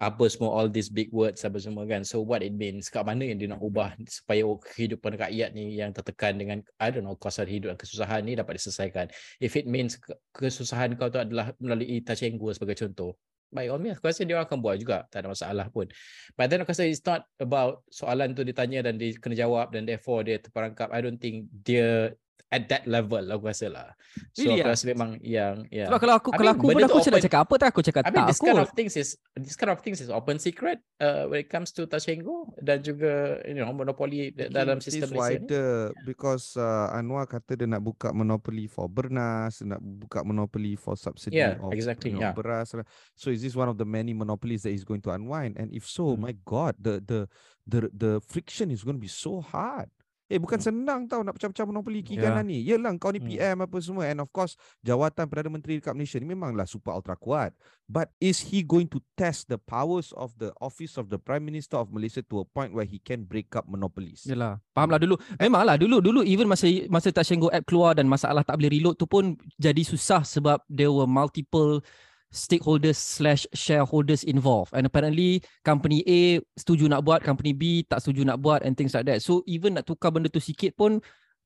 [0.03, 2.07] apa semua all these big words apa semua kan.
[2.07, 5.91] So what it means kat mana yang dia nak ubah supaya kehidupan rakyat ni yang
[5.91, 9.11] tertekan dengan I don't know kos hidup dan kesusahan ni dapat diselesaikan.
[9.43, 12.03] If it means ke- kesusahan kau tu adalah melalui
[12.39, 13.15] go sebagai contoh
[13.53, 15.05] by all means aku rasa dia akan buat juga.
[15.13, 15.87] Tak ada masalah pun.
[16.35, 19.85] But then aku rasa it's not about soalan tu ditanya dan dia kena jawab dan
[19.85, 20.89] therefore dia terperangkap.
[20.91, 22.17] I don't think dia
[22.51, 23.89] at that level aku rasa lah
[24.33, 24.73] so Really aku ah?
[24.73, 25.89] rasa memang yang yeah.
[25.89, 27.81] Sebab kalau aku I kalau mean, aku pun aku nak open- cakap apa tak aku
[27.81, 28.47] cakap I mean tak this aku.
[28.49, 31.69] kind of things is this kind of things is open secret uh, when it comes
[31.73, 35.49] to touch and go dan juga you know monopoli da- dalam sistem is Malaysia ni.
[35.49, 40.93] wider because uh, Anwar kata dia nak buka monopoli for bernas, nak buka monopoli for
[40.93, 42.33] subsidy Yeah, of exactly, you know, yeah.
[42.33, 42.73] beras.
[43.15, 45.57] So is this one of the many monopolies that he's going to unwind?
[45.57, 46.25] And if so, Hmm.
[46.25, 47.21] my God, the the
[47.65, 49.89] the the friction is going to be so hard.
[50.33, 50.67] Eh bukan Hmm.
[50.73, 52.33] senang tau nak pecah-pecah monopoli kiri Yeah.
[52.33, 52.65] kanan ni.
[52.65, 53.29] Yelah kau ni Hmm.
[53.29, 57.13] PM apa semua and of course jawatan Perdana Menteri dekat Malaysia ni memanglah super ultra
[57.13, 57.53] kuat.
[57.85, 61.77] But is he going to test the powers of the office of the Prime Minister
[61.77, 64.25] of Malaysia to a point where he can break up monopolies?
[64.25, 64.57] Yalah.
[64.73, 65.21] Fahamlah dulu.
[65.37, 68.73] Memanglah dulu dulu even masa masa Touch and Go app keluar dan masalah tak boleh
[68.73, 71.85] reload tu pun jadi susah sebab there were multiple
[72.33, 78.25] stakeholders slash shareholders involved and apparently company A setuju nak buat company B tak setuju
[78.25, 80.99] nak buat and things like that so even nak tukar benda tu sikit pun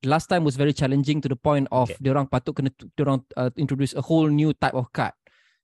[0.07, 1.99] last time was very challenging to the point of Okay.
[1.99, 2.11] okay.
[2.15, 5.11] orang patut kena diorang uh, introduce a whole new type of card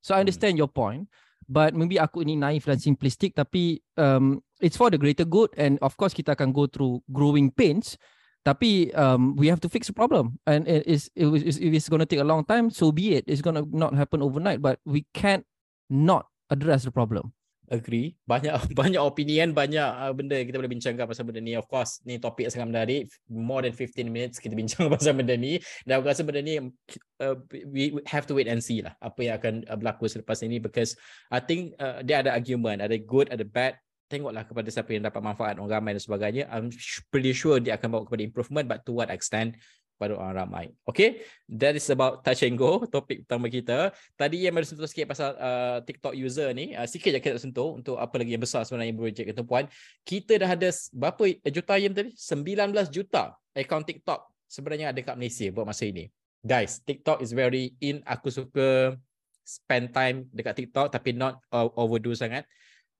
[0.03, 0.27] so I Hmm.
[0.27, 1.07] understand your point
[1.47, 5.79] but maybe aku ini naif dan simplistic tapi um, it's for the greater good and
[5.79, 7.95] of course kita akan go through growing pains
[8.43, 11.87] tapi um, we have to fix the problem and it is it was if it's
[11.87, 14.59] going to take a long time so be it it's going to not happen overnight
[14.59, 15.47] but we can't
[15.87, 17.31] not address the problem
[17.71, 18.13] Agree.
[18.27, 21.55] Banyak banyak opinion, banyak uh, benda kita boleh bincangkan pasal benda ni.
[21.55, 23.01] Of course, ni topik sangat menarik.
[23.31, 25.57] More than 15 minutes kita bincang pasal benda ni.
[25.87, 27.35] Dan aku rasa benda ni uh,
[27.71, 30.59] we we have to wait and see lah apa yang akan uh, berlaku selepas ini
[30.59, 30.93] because
[31.31, 33.79] I think uh, dia ada argument, ada good, ada bad.
[34.13, 36.43] Tengoklah kepada siapa yang dapat manfaat orang ramai dan sebagainya.
[36.53, 36.69] I'm
[37.09, 39.57] pretty sure dia akan bawa kepada improvement but to what extent
[39.97, 40.65] pada orang ramai.
[40.85, 43.89] Okay, that is about touch and go, topik utama kita.
[44.13, 47.79] Tadi yang baru sentuh sikit pasal uh, TikTok user ni, uh, sikit je kita sentuh
[47.79, 49.65] untuk apa lagi yang besar sebenarnya projek kita puan.
[50.05, 52.13] Kita dah ada berapa juta yang tadi?
[52.13, 56.09] 19 juta akaun TikTok sebenarnya ada kat Malaysia buat masa ini.
[56.43, 58.03] Guys, TikTok is very in.
[58.03, 58.99] Aku suka
[59.47, 62.43] spend time dekat TikTok tapi not overdo sangat.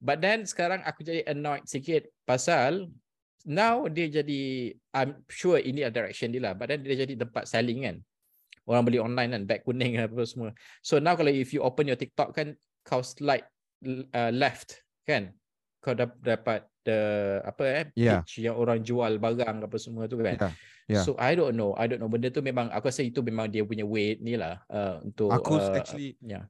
[0.04, 2.92] But then sekarang aku jadi annoyed sikit pasal
[3.48, 7.48] now dia jadi I'm sure ini adalah direction dia lah but then dia jadi tempat
[7.48, 7.98] selling kan.
[8.68, 10.52] Orang beli online kan beg kuning apa semua.
[10.84, 13.48] So now kalau if you open your TikTok kan kau slide
[14.12, 15.32] uh, left kan
[15.80, 17.00] kau dap- dapat the
[17.48, 18.20] apa eh Yeah.
[18.24, 20.36] page yang orang jual barang apa semua tu kan.
[20.36, 20.52] Yeah,
[21.00, 21.04] yeah.
[21.04, 22.12] so I don't know I don't know.
[22.12, 25.60] Benda tu memang aku rasa itu memang dia punya way ni lah uh, untuk Aku
[25.60, 26.44] uh, actually- yeah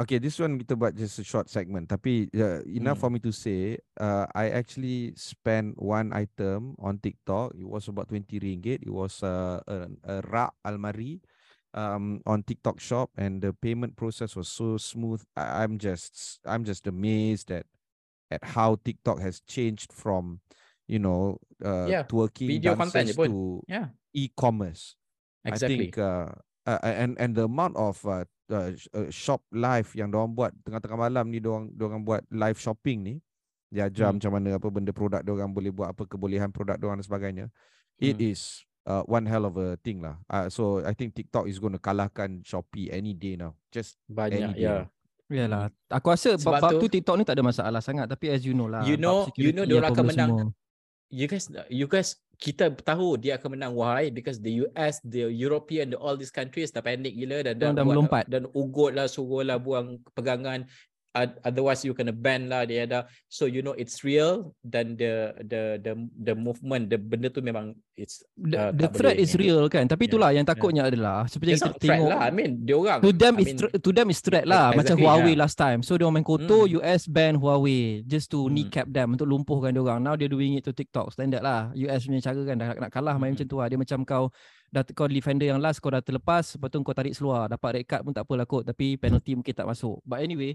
[0.00, 1.84] Okay, this one kita buat just a short segment.
[1.84, 3.04] Tapi uh, enough Hmm.
[3.04, 7.52] for me to say, uh, I actually spent one item on TikTok.
[7.52, 8.80] It was about 20 ringgit.
[8.80, 11.20] It was uh, a, a rak almari
[11.76, 15.20] um, on TikTok shop, and the payment process was so smooth.
[15.36, 17.68] I, I'm just, I'm just amazed at
[18.32, 20.40] at how TikTok has changed from,
[20.88, 24.96] you know, uh, Yeah, twerking video content dances to yeah e-commerce.
[25.44, 26.32] exactly I think uh,
[26.64, 30.98] uh, and and the amount of uh, uh, uh, shop live yang diorang buat tengah-tengah
[31.00, 33.14] malam ni diorang diorang buat live shopping ni
[33.70, 34.18] dia ajar Hmm.
[34.18, 37.46] macam mana apa benda produk diorang boleh buat apa kebolehan produk diorang dan sebagainya
[37.96, 38.28] it Hmm.
[38.28, 41.72] is uh, one hell of a thing lah uh, so I think TikTok is going
[41.72, 44.90] to kalahkan Shopee any day now just banyak day ya now.
[45.30, 48.42] Yalah, aku rasa Sebab bab, tu- tu TikTok ni tak ada masalah sangat tapi as
[48.42, 48.82] you know lah.
[48.82, 50.50] You know- you know apa akan menang semua.
[51.06, 55.92] you guys you guys kita tahu dia akan menang why because the US the European
[55.92, 58.24] the all these countries dah panik gila dan dah, dah melompat.
[58.32, 60.64] dan ugut lah suruh lah buang pegangan
[61.16, 65.82] otherwise you kena ban lah dia ada so you know it's real dan the the
[65.82, 65.92] the
[66.22, 68.22] the movement the benda tu memang it's
[68.54, 70.38] uh, the, the threat is real kan tapi itulah yeah.
[70.38, 70.90] yang takutnya yeah.
[70.94, 73.58] adalah seperti it's kita tengok lah i mean dia orang to them I is mean,
[73.58, 75.42] to them is threat lah exactly, macam Huawei yeah.
[75.42, 76.78] last time so dia orang main kotor hmm.
[76.78, 78.54] US ban Huawei just to hmm.
[78.54, 82.06] kneecap them untuk lumpuhkan dia orang now they doing it to TikTok standard lah US
[82.06, 83.42] punya cara kan dah nak kalah main hmm.
[83.42, 84.24] macam tu lah dia macam kau
[84.70, 87.86] dah kau defender yang last kau dah terlepas lepas tu kau tarik seluar dapat red
[87.90, 90.54] card pun tak apa lah kot tapi penalty mungkin tak masuk but anyway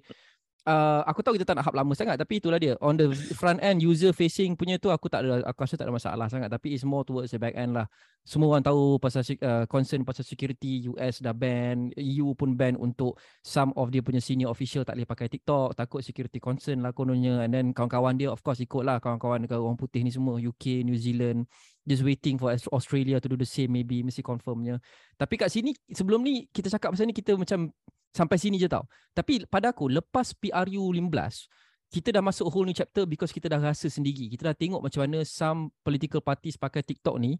[0.65, 2.73] uh, aku tahu kita tak nak hap lama sangat tapi itulah dia.
[2.81, 5.93] On the front end user facing punya tu aku tak ada aku rasa tak ada
[5.93, 6.49] masalah sangat.
[6.49, 7.85] Tapi it's more towards the back end lah.
[8.25, 13.21] Semua orang tahu pasal uh, concern pasal security US dah ban EU pun ban untuk
[13.45, 17.45] some of dia punya senior official tak boleh pakai TikTok takut security concern lah kononnya.
[17.45, 20.97] And then kawan-kawan dia of course ikut lah kawan-kawan orang putih ni semua UK New
[20.97, 21.45] Zealand
[21.85, 24.81] just waiting for Australia to do the same maybe mesti confirmnya
[25.15, 27.69] tapi kat sini sebelum ni kita cakap pasal ni kita macam
[28.15, 28.87] sampai sini je tau.
[29.11, 33.59] Tapi pada aku lepas PRU 15 kita dah masuk whole new chapter because kita dah
[33.59, 34.31] rasa sendiri.
[34.31, 37.35] Kita dah tengok macam mana some political parties pakai TikTok ni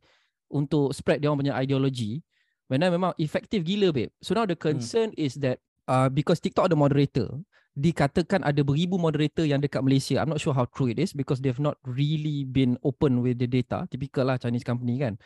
[0.51, 2.19] untuk spread dia orang punya ideology.
[2.67, 4.11] Mana memang efektif gila babe.
[4.19, 5.23] So now the concern hmm.
[5.23, 7.29] is that uh, because TikTok ada moderator,
[7.75, 10.23] dikatakan ada beribu moderator yang dekat Malaysia.
[10.23, 13.47] I'm not sure how true it is because they've not really been open with the
[13.47, 13.83] data.
[13.91, 15.19] Typical lah Chinese company kan.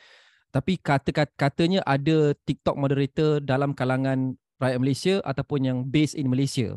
[0.49, 6.73] Tapi kata katanya ada TikTok moderator dalam kalangan rakyat Malaysia ataupun yang based in Malaysia.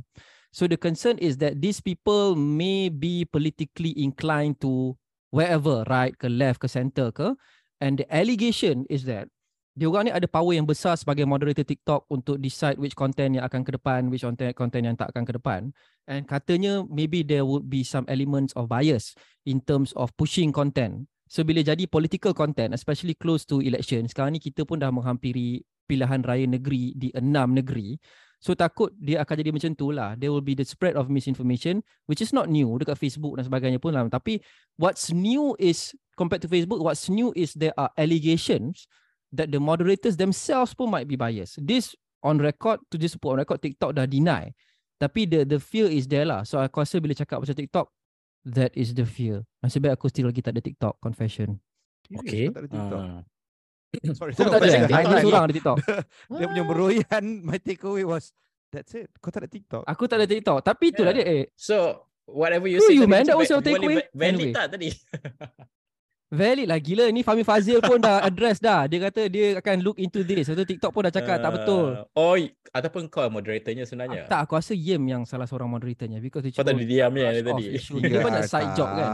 [0.52, 4.92] So the concern is that these people may be politically inclined to
[5.32, 7.32] wherever, right ke left ke center ke.
[7.80, 9.32] And the allegation is that
[9.72, 13.44] dia orang ni ada power yang besar sebagai moderator TikTok untuk decide which content yang
[13.48, 15.72] akan ke depan, which content, content yang tak akan ke depan.
[16.04, 19.16] And katanya maybe there would be some elements of bias
[19.48, 21.08] in terms of pushing content.
[21.32, 25.64] So bila jadi political content, especially close to election, sekarang ni kita pun dah menghampiri
[25.88, 27.96] pilihan raya negeri di enam negeri.
[28.42, 30.12] So takut dia akan jadi macam tu lah.
[30.20, 33.80] There will be the spread of misinformation which is not new dekat Facebook dan sebagainya
[33.80, 34.04] pun lah.
[34.12, 34.44] Tapi
[34.76, 38.84] what's new is compared to Facebook, what's new is there are allegations
[39.32, 41.58] that the moderators themselves pun might be biased.
[41.64, 44.52] This on record, to just put on record, TikTok dah deny.
[45.00, 46.46] Tapi the the fear is there lah.
[46.46, 47.90] So aku rasa bila cakap pasal TikTok,
[48.46, 49.42] that is the fear.
[49.58, 51.58] Nasib baik aku still lagi tak ada TikTok confession.
[52.06, 52.52] Okay.
[52.54, 53.02] Tak ada TikTok.
[53.02, 53.20] Uh.
[54.18, 55.20] Sorry, kau tak ada.
[55.20, 55.78] Seorang ada TikTok.
[56.38, 58.32] Dia punya beroyan, my takeaway was,
[58.72, 59.10] that's it.
[59.20, 59.82] Kau tak ada TikTok.
[59.84, 60.64] Aku tak ada TikTok.
[60.64, 61.26] Tapi itulah yeah.
[61.26, 61.40] dia.
[61.42, 61.44] Eh.
[61.58, 62.96] So, whatever you Who say.
[62.96, 63.28] you man?
[63.28, 64.06] That was your takeaway.
[64.14, 64.94] Valid tak tadi?
[66.32, 66.80] Valid lah.
[66.80, 68.88] Gila ni Fahmi Fazil pun dah address dah.
[68.88, 70.48] Dia kata dia akan look into this.
[70.48, 71.88] Lepas TikTok pun dah cakap uh, tak betul.
[72.16, 72.34] Oh
[72.72, 74.24] ataupun kau moderatornya sebenarnya?
[74.24, 77.36] Ah, Tak aku rasa Yem yang salah seorang moderatornya Because dia Kau tadi diam ya
[77.44, 77.76] tadi.
[77.76, 79.10] Dia banyak side job kan?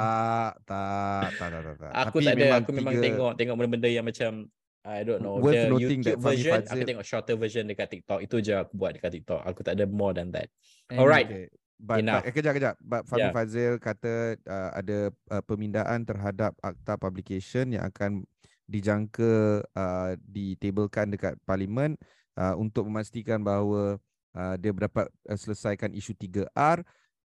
[0.63, 4.47] Tak tak tak tak Aku tak ada aku memang tengok tengok benda-benda yang macam
[4.87, 6.71] I don't know Worth the noting YouTube version Fazil...
[6.71, 8.19] aku tengok shorter version dekat TikTok.
[8.23, 9.43] Itu je aku buat dekat TikTok.
[9.43, 10.49] Aku tak ada more than that.
[10.95, 11.27] Alright.
[11.27, 11.51] okay.
[11.79, 12.75] But, but eh, kejap kejap.
[12.83, 13.35] But Fahmi yeah.
[13.35, 18.27] Fazil kata uh, ada uh, pemindahan terhadap akta publication yang akan
[18.67, 21.95] dijangka uh, ditabelkan dekat parlimen
[22.35, 23.97] uh, untuk memastikan bahawa
[24.35, 26.83] uh, dia dapat uh, selesaikan isu 3R.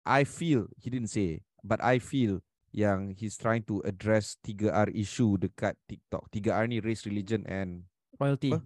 [0.10, 2.42] I feel he didn't say, but I feel
[2.74, 6.32] yang he's trying to address 3R issue dekat TikTok.
[6.34, 7.86] 3R ni race, religion and
[8.18, 8.56] royalty.
[8.56, 8.66] Apa?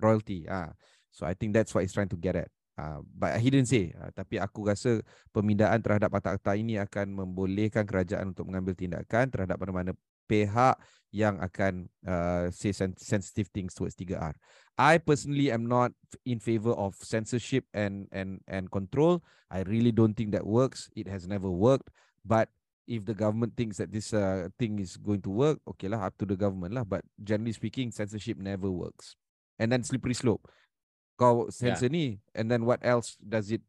[0.00, 0.38] Royalty.
[0.48, 0.72] Ah.
[1.12, 2.53] So I think that's what he's trying to get at.
[2.74, 3.94] Uh, but he didn't say.
[3.94, 4.98] Uh, tapi aku rasa
[5.30, 9.94] pemindahan terhadap akta-akta ini akan membolehkan kerajaan untuk mengambil tindakan terhadap mana-mana
[10.26, 10.74] pihak
[11.14, 14.34] yang akan uh, say sensitive things towards 3R.
[14.74, 15.94] I personally am not
[16.26, 19.22] in favor of censorship and and and control.
[19.46, 20.90] I really don't think that works.
[20.98, 21.94] It has never worked.
[22.26, 22.50] But
[22.90, 26.18] if the government thinks that this uh, thing is going to work, okay lah, up
[26.18, 26.82] to the government lah.
[26.82, 29.14] But generally speaking, censorship never works.
[29.62, 30.50] And then slippery slope.
[31.14, 31.94] Kau sensor yeah.
[31.94, 33.62] ni, and then what else does it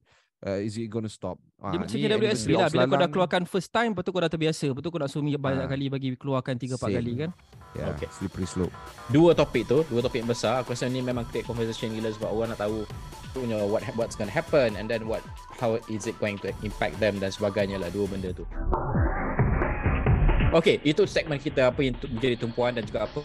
[0.46, 1.42] uh, is it going to stop?
[1.62, 2.70] Dia macam KWS lah.
[2.70, 4.70] Bila kau dah keluarkan first time, betul kau dah terbiasa.
[4.74, 7.30] Betul kau nak suruh banyak uh, kali bagi keluarkan 3-4 kali kan?
[7.74, 8.08] Yeah, okay.
[8.14, 8.72] slippery slope.
[9.12, 10.64] Dua topik tu, dua topik besar.
[10.64, 12.88] Aku rasa ni memang create conversation gila sebab orang nak tahu
[13.36, 15.20] you know, what what's going to happen and then what
[15.60, 18.48] how is it going to impact them dan sebagainya lah dua benda tu.
[20.56, 23.20] Okay, itu segmen kita apa yang menjadi tumpuan dan juga apa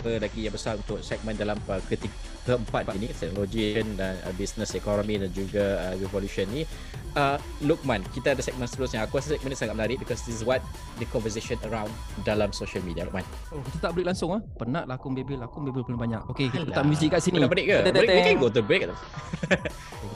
[0.00, 5.14] lagi yang besar untuk segmen dalam uh, ketika keempat ini teknologi dan uh, business ekonomi
[5.20, 6.66] dan juga uh, revolution ni.
[7.12, 9.04] Uh, Lukman kita ada segmen seterusnya.
[9.06, 10.58] Aku rasa segmen ini sangat menarik because this is what
[10.98, 11.92] the conversation around
[12.26, 13.22] dalam social media Lukman.
[13.54, 14.40] Oh kita tak break langsung ah.
[14.58, 15.38] Penat lah aku bebel.
[15.44, 16.22] Aku bebel paling banyak.
[16.34, 17.38] Okay kita letak muzik kat sini.
[17.38, 17.78] Kita break ke?
[17.94, 18.90] Break, we can go to break.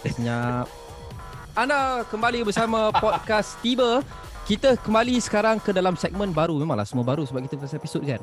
[0.02, 0.66] Kita senyap.
[1.54, 4.02] Anda kembali bersama podcast tiba.
[4.46, 6.54] Kita kembali sekarang ke dalam segmen baru.
[6.58, 8.22] Memanglah semua baru sebab kita first episode kan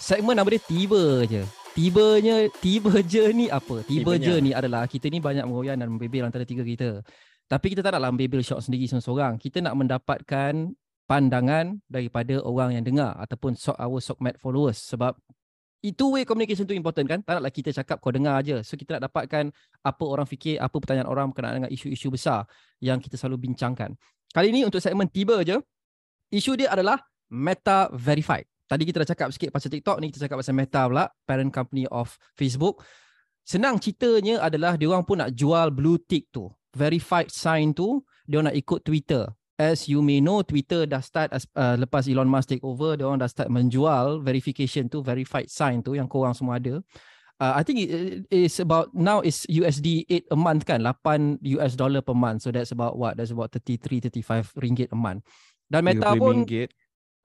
[0.00, 1.44] segmen nama dia tiba je.
[1.70, 3.86] Tibanya, tiba je ni apa?
[3.86, 4.26] Tiba Tibanya.
[4.26, 6.98] je ni adalah kita ni banyak mengoyan dan membebel antara tiga kita.
[7.46, 9.38] Tapi kita tak naklah membebel shot sendiri seorang-seorang.
[9.38, 10.74] Kita nak mendapatkan
[11.06, 15.14] pandangan daripada orang yang dengar ataupun so, our Sokmat followers sebab
[15.82, 19.00] itu way communication tu important kan tak naklah kita cakap kau dengar aje so kita
[19.00, 19.48] nak dapatkan
[19.80, 22.44] apa orang fikir apa pertanyaan orang berkenaan dengan isu-isu besar
[22.84, 23.96] yang kita selalu bincangkan
[24.30, 25.56] kali ini untuk segmen tiba je
[26.30, 27.00] isu dia adalah
[27.32, 31.10] meta verified tadi kita dah cakap sikit pasal TikTok ni kita cakap pasal meta pula
[31.26, 32.86] parent company of Facebook.
[33.42, 37.98] Senang ceritanya adalah dia orang pun nak jual blue tick tu verified sign tu
[38.30, 39.26] dia nak ikut Twitter.
[39.58, 43.10] As you may know Twitter dah start as, uh, lepas Elon Musk take over dia
[43.10, 46.78] orang dah start menjual verification tu verified sign tu yang korang semua ada.
[47.40, 51.72] Uh, I think it, is about now is USD 8 a month kan 8 US
[51.74, 52.46] dollar per month.
[52.46, 53.18] So that's about what?
[53.18, 55.26] That's about 33 35 ringgit a month.
[55.66, 56.68] Dan Meta pun RM30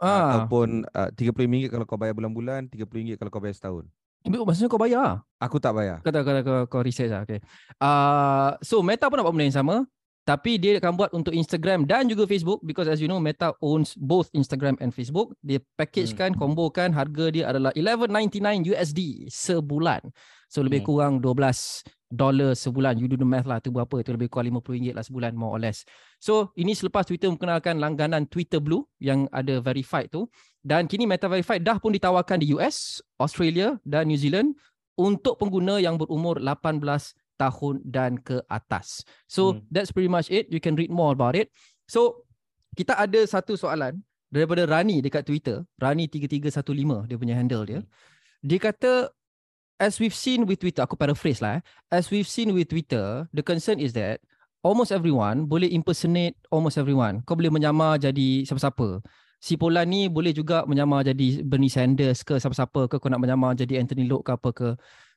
[0.01, 3.85] ah ataupun uh, RM30 kalau kau bayar bulan-bulan, RM30 kalau kau bayar setahun.
[4.25, 5.21] maksudnya kau bayar.
[5.37, 6.01] Aku tak bayar.
[6.01, 7.23] Kata kata kau, kau research lah.
[7.23, 7.39] Okay.
[7.77, 9.85] Uh, so Meta pun nak buat benda yang sama.
[10.25, 13.93] Tapi dia akan buat untuk Instagram dan juga Facebook because as you know Meta owns
[13.93, 15.37] both Instagram and Facebook.
[15.45, 16.41] Dia packagekan, hmm.
[16.41, 20.01] kombokan harga dia adalah 11.99 USD sebulan.
[20.49, 20.89] So lebih Hmm.
[20.89, 22.97] kurang 12 dolar sebulan.
[22.97, 24.01] You do the math lah tu berapa?
[24.01, 25.85] Itu lebih kurang 50 ringgit lah sebulan more or less.
[26.17, 30.25] So ini selepas Twitter memperkenalkan langganan Twitter Blue yang ada verified tu
[30.65, 34.57] dan kini Meta Verified dah pun ditawarkan di US, Australia dan New Zealand
[34.97, 36.81] untuk pengguna yang berumur 18
[37.35, 39.03] tahun dan ke atas.
[39.27, 39.67] So Hmm.
[39.71, 40.47] that's pretty much it.
[40.49, 41.51] You can read more about it.
[41.85, 42.25] So
[42.75, 45.63] kita ada satu soalan daripada Rani dekat Twitter.
[45.79, 47.79] Rani 3315 dia punya handle dia.
[48.43, 49.11] Dia kata
[49.75, 51.61] as we've seen with Twitter, aku paraphrase lah eh.
[51.91, 54.23] As we've seen with Twitter, the concern is that
[54.63, 57.21] almost everyone boleh impersonate almost everyone.
[57.27, 59.03] Kau boleh menyamar jadi siapa-siapa.
[59.43, 63.53] Si Polan ni boleh juga menyamar jadi Bernie Sanders ke siapa-siapa ke kau nak menyamar
[63.53, 64.69] jadi Anthony Loke ke apa ke.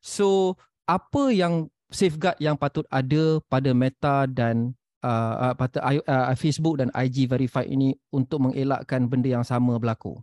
[0.05, 6.35] So apa yang safeguard yang patut ada pada Meta dan uh, uh, patut I- uh,
[6.35, 10.21] Facebook dan IG verified ini untuk mengelakkan benda yang sama berlaku.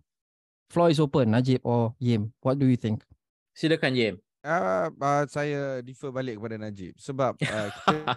[0.69, 2.33] Floor is open, Najib or Yim.
[2.41, 3.05] What do you think?
[3.53, 4.15] Silakan Yem.
[4.45, 8.13] Uh, uh, saya defer balik kepada Najib sebab uh, kita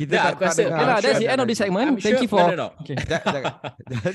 [0.00, 1.46] kita Tak, tak, aku tak rasa- dengar Okay lah, I'm that's sure the end of
[1.46, 1.66] this Najib.
[1.70, 1.86] segment.
[1.86, 2.40] I'm Thank sure- you for...
[2.40, 2.68] No, no, no.
[2.80, 2.96] Okay.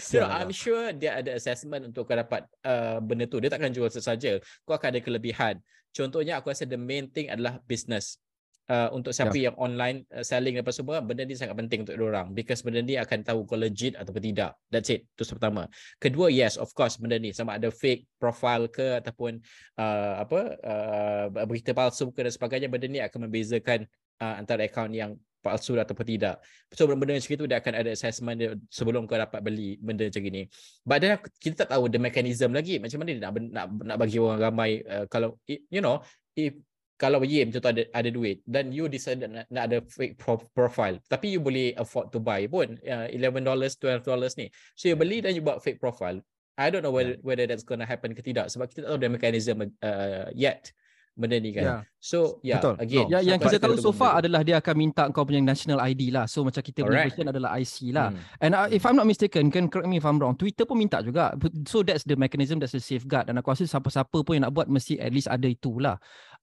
[0.02, 0.38] Sial no, lah.
[0.42, 3.38] I'm sure dia ada assessment untuk kau dapat uh, benda tu.
[3.40, 4.42] Dia takkan jual sesaja.
[4.66, 5.62] Kau akan ada kelebihan.
[5.94, 8.18] Contohnya aku rasa the main thing adalah business.
[8.66, 12.34] Uh, untuk siapa yang online uh, selling apa semua benda ni sangat penting untuk orang
[12.34, 14.58] because benda ni akan tahu kau legit ataupun tidak.
[14.74, 15.06] That's it.
[15.14, 15.70] Itu pertama.
[16.02, 17.30] Kedua yes of course benda ni.
[17.30, 19.38] Sama ada fake profile ke ataupun
[19.78, 23.86] uh, apa uh, berita palsu ke dan sebagainya benda ni akan membezakan
[24.18, 25.14] uh, antara akaun yang
[25.46, 26.42] palsu ataupun tidak.
[26.74, 30.26] So benda-benda macam itu dia akan ada assessment dia sebelum kau dapat beli benda macam
[30.26, 30.50] gini.
[30.82, 34.18] But then kita tak tahu the mechanism lagi macam mana dia nak nak, nak bagi
[34.18, 36.02] orang ramai uh, kalau you know
[36.34, 36.58] if
[36.96, 40.96] kalau Yim contoh ada ada duit dan you decide nak, nak ada fake pro- profile
[41.12, 44.48] tapi you boleh afford to buy pun uh, 11 dollars 12 dollars ni.
[44.80, 46.24] So you beli dan you buat fake profile.
[46.56, 49.12] I don't know whether whether that's gonna happen ke tidak sebab kita tak tahu the
[49.12, 50.72] mechanism uh, yet
[51.16, 51.64] benda ni kan.
[51.64, 51.76] Ya.
[52.04, 52.76] So yeah Betul.
[52.80, 53.06] again.
[53.08, 55.80] Ya, yang kau kita ada tahu so far adalah dia akan minta kau punya national
[55.80, 56.28] ID lah.
[56.28, 58.12] So macam kita punya version adalah IC lah.
[58.12, 58.20] Hmm.
[58.44, 61.00] And uh, if I'm not mistaken, can correct me if I'm wrong, Twitter pun minta
[61.00, 61.34] juga.
[61.68, 63.32] So that's the mechanism, that's the safeguard.
[63.32, 65.96] Dan aku rasa siapa-siapa pun yang nak buat mesti at least ada itulah.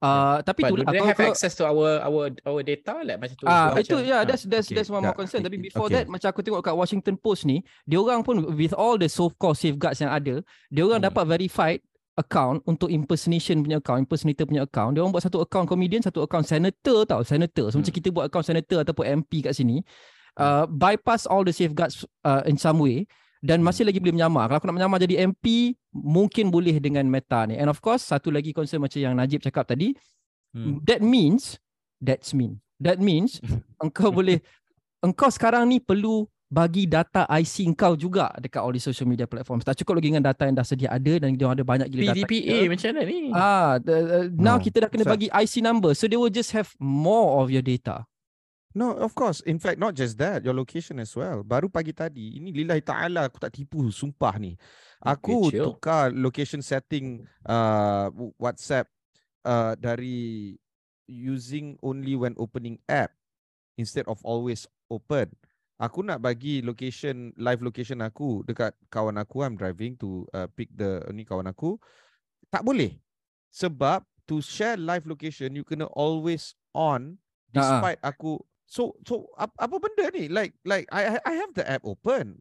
[0.03, 3.23] Uh, tapi But tu do they aku- have access to our our our data like
[3.23, 3.47] macam tu?
[3.47, 4.23] Ah So, itu macam- ya ah.
[4.27, 4.75] that's that's okay.
[4.75, 5.95] that's one more concern tapi i- i- before okay.
[5.97, 9.31] that macam aku tengok kat Washington Post ni dia orang pun with all the so
[9.33, 11.07] called safeguards yang ada dia orang Hmm.
[11.07, 11.79] dapat verified
[12.13, 16.21] account untuk impersonation punya account impersonator punya account dia orang buat satu account comedian satu
[16.21, 17.97] account senator tau senator so macam Hmm.
[17.97, 19.87] kita buat account senator ataupun MP kat sini
[20.35, 23.07] uh, bypass all the safeguards uh, in some way
[23.43, 23.67] dan Hmm.
[23.67, 27.55] masih lagi boleh menyamar kalau aku nak menyamar jadi MP mungkin boleh dengan meta ni
[27.55, 29.93] and of course satu lagi concern macam yang Najib cakap tadi
[30.53, 30.79] Hmm.
[30.83, 31.59] that means
[31.99, 33.41] that's mean that means
[33.85, 34.39] engkau boleh
[35.01, 39.65] engkau sekarang ni perlu bagi data IC engkau juga dekat all the social media platforms
[39.65, 42.21] tak cukup lagi dengan data yang dah sedia ada dan dia ada banyak gila data
[42.21, 43.21] PDPA macam mana ni?
[43.33, 44.63] ah the, uh, now No.
[44.63, 47.65] kita dah kena Sa- bagi IC number so they will just have more of your
[47.65, 48.05] data
[48.73, 49.45] No, of course.
[49.45, 51.45] In fact, not just that, your location as well.
[51.45, 54.57] Baru pagi tadi, ini lillahi ta'ala aku tak tipu, sumpah ni.
[55.05, 55.77] Aku chill.
[55.77, 58.09] tukar location setting uh,
[58.41, 58.89] WhatsApp
[59.45, 60.57] uh, dari
[61.05, 63.13] using only when opening app
[63.77, 65.29] instead of always open.
[65.83, 70.71] Aku nak bagi location, live location aku dekat kawan aku, I'm driving to uh, pick
[70.73, 71.77] the, ni kawan aku.
[72.49, 72.97] Tak boleh.
[73.53, 77.21] Sebab to share live location, you kena always on
[77.53, 77.61] Ah, ah.
[77.61, 78.41] despite aku
[78.73, 82.41] so so ap, apa benda ni like like I I- have the app open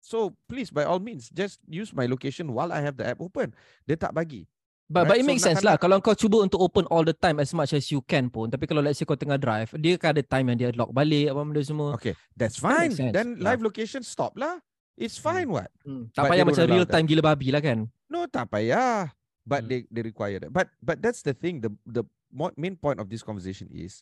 [0.00, 3.52] So please by all means just use my location while I have the app open.
[3.84, 4.48] Dia tak bagi.
[4.88, 5.76] But, but Right, it so makes nak sense lah.
[5.76, 8.48] Kalau kau cuba untuk open all the time as much as you can pun.
[8.48, 11.28] Tapi kalau let's say kau tengah drive, dia kan ada time yang dia lock balik
[11.28, 11.92] apa benda semua.
[12.00, 12.90] Okay, that's That fine.
[12.96, 13.12] sense.
[13.12, 13.52] Then Yeah.
[13.52, 14.64] live location stop lah.
[14.96, 15.68] It's fine what?
[15.84, 16.08] Hmm.
[16.16, 16.96] Tak But payah macam real that.
[16.96, 17.84] time gila babi lah kan.
[18.08, 19.12] No, tak payah.
[19.44, 19.68] But Hmm.
[19.68, 20.50] they they require that.
[20.50, 21.60] But but that's the thing.
[21.60, 22.08] The the
[22.56, 24.00] main point of this conversation is,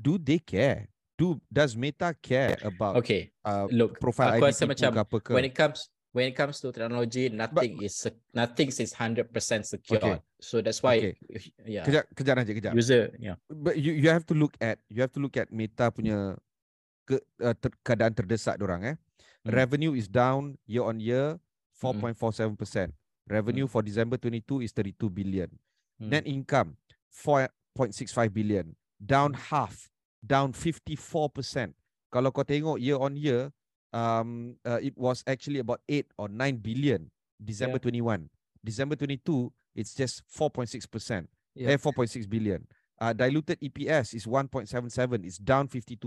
[0.00, 0.88] do they care?
[1.14, 5.30] Do does Meta care about Okay, uh, look, profile aku ID rasa macam apa ke?
[5.30, 9.62] when it comes when it comes to technology, nothing is sec- nothing is hundred percent
[9.62, 9.98] secure.
[10.02, 10.18] Okay.
[10.42, 11.14] So that's why, Okay.
[11.66, 12.74] yeah, Kejap, kejap Najib, kejap.
[12.74, 13.38] user, yeah.
[13.46, 16.34] But you you have to look at you have to look at Meta punya
[17.06, 18.96] ke, uh, ter, keadaan terdesak orang eh.
[19.46, 19.54] Hmm.
[19.54, 21.38] Revenue is down year on year
[21.78, 22.90] 4.47%.
[23.26, 25.50] Revenue for December 22 is 32 billion.
[25.98, 26.10] Hmm.
[26.10, 26.74] Net income
[27.10, 28.74] 4.65 billion.
[28.98, 29.90] Down half,
[30.24, 31.76] down 54%.
[32.08, 33.52] Kalau kau tengok year on year
[33.92, 38.30] um uh, it was actually about 8 or 9 billion December 21.
[38.64, 41.26] December 22 it's just 4.6%.
[41.54, 41.74] Yeah.
[41.74, 42.64] Eh 4.6 billion.
[42.98, 44.70] Uh, diluted EPS is 1.77.
[45.26, 45.98] It's down 52%.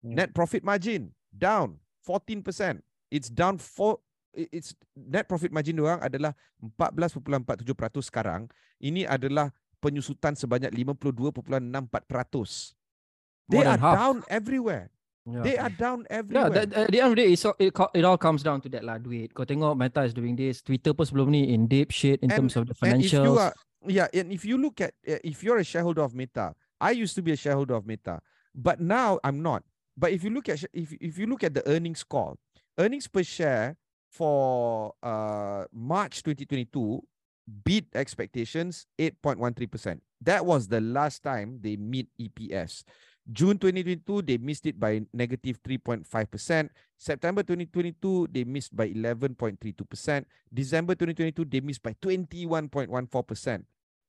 [0.00, 2.46] Net profit margin down 14%.
[3.10, 3.98] It's down 4
[4.38, 6.38] i- it's net profit margin diorang adalah
[6.78, 7.42] 14.47%
[8.06, 8.46] sekarang.
[8.78, 9.50] Ini adalah
[9.82, 12.77] penyusutan sebanyak 52.64%.
[13.48, 13.96] They are half.
[13.96, 14.90] down everywhere.
[15.28, 15.42] Yeah.
[15.42, 16.50] They are down Yeah, everywhere.
[16.50, 18.68] that, at the end of the day, it's all, it, it all comes down to
[18.70, 19.32] that lah, duit.
[19.34, 22.40] Kau tengok Meta is doing this, Twitter pun sebelum ni in deep shit in And-
[22.48, 23.36] terms of the And if you financials.
[23.36, 23.52] are,
[23.86, 27.12] yeah, and if you look at, uh, if you're a shareholder of Meta, I used
[27.16, 28.20] to be a shareholder of Meta,
[28.54, 29.64] but now I'm not.
[29.96, 32.38] But if you look at, if if you look at the earnings call,
[32.78, 33.76] earnings per share
[34.08, 37.02] for uh March 2022
[37.64, 40.00] beat expectations 8.13%.
[40.22, 42.84] That was the last time they meet EPS.
[43.28, 46.08] June 2022, they missed it by negative 3.5%.
[46.96, 50.24] September 2022, they missed by 11.32%.
[50.48, 52.88] December 2022, they missed by 21.14%.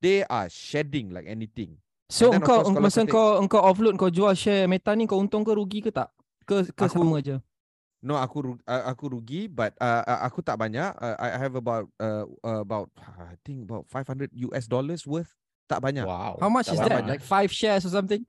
[0.00, 1.76] They are shedding like anything.
[2.08, 5.06] So And engkau course kalau masa kau engkau engkau offload kau jual share Meta ni
[5.06, 6.10] kau untung ke rugi ke tak?
[6.42, 7.38] Ke ke Aku- sama aja?
[8.00, 10.88] No, aku ru- uh, aku rugi, but uh, uh, aku tak banyak.
[10.96, 15.36] Uh, I have about uh, uh, about I think about 500 US dollars worth.
[15.68, 16.08] Tak banyak.
[16.08, 16.40] Wow.
[16.40, 16.96] How much is tak that?
[17.04, 17.20] banyak.
[17.20, 18.24] Like five shares or something?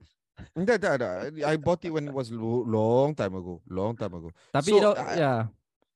[0.52, 1.14] Tak, tak, tak.
[1.38, 3.60] I bought it when it was lo- long time ago.
[3.68, 4.28] Long time ago.
[4.50, 5.40] Tapi So, it all, I- yeah.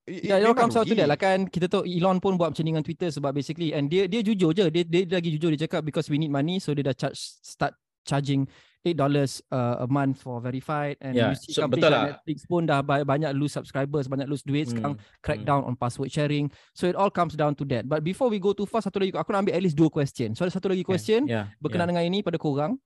[0.06, 1.50] It, Yeah, it all memang comes out to that lah kan.
[1.50, 4.54] Kita tahu Elon pun buat macam ni dengan Twitter sebab basically and dia dia jujur
[4.54, 4.70] je.
[4.70, 7.74] Dia dia lagi jujur dia cakap because we need money so dia dah charge start
[8.06, 8.46] charging
[8.86, 8.94] $8
[9.50, 12.06] uh, a month for verified and Yeah, you see so companies betul like lah.
[12.14, 14.94] Netflix pun dah ba- banyak lose subscribers, banyak lose duit sekarang
[15.26, 16.54] crack down on password sharing.
[16.70, 17.90] So it all comes down to that.
[17.90, 20.38] But before we go too far, satu lagi aku nak ambil at least dua question.
[20.38, 21.98] So ada satu lagi question Yeah, berkenaan yeah.
[21.98, 22.78] dengan ini pada korang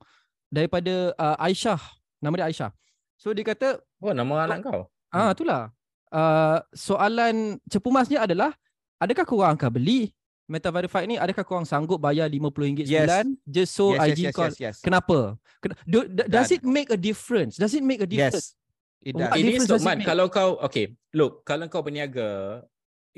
[0.50, 1.78] daripada uh, Aisyah.
[2.20, 2.70] Nama dia Aisyah.
[3.16, 4.88] So dia kata Oh, nama anak kau.
[5.12, 5.70] Ah, itulah.
[6.10, 8.50] Uh, soalan cepu masnya adalah
[8.98, 10.10] adakah korang akan beli
[10.50, 11.14] Meta Verified ni?
[11.14, 13.06] Adakah korang sanggup bayar RM50 Yes.
[13.06, 14.76] sebulan just so yes, IG yes, yes, kau yes, yes.
[14.82, 15.38] Kenapa?
[15.62, 17.54] Ken- do, d- does it make a difference?
[17.54, 18.58] Does it make a difference?
[18.58, 18.58] Yes.
[19.06, 19.30] It does.
[19.38, 20.08] It Lukman, make?
[20.10, 22.60] kalau kau okay, look, kalau kau berniaga,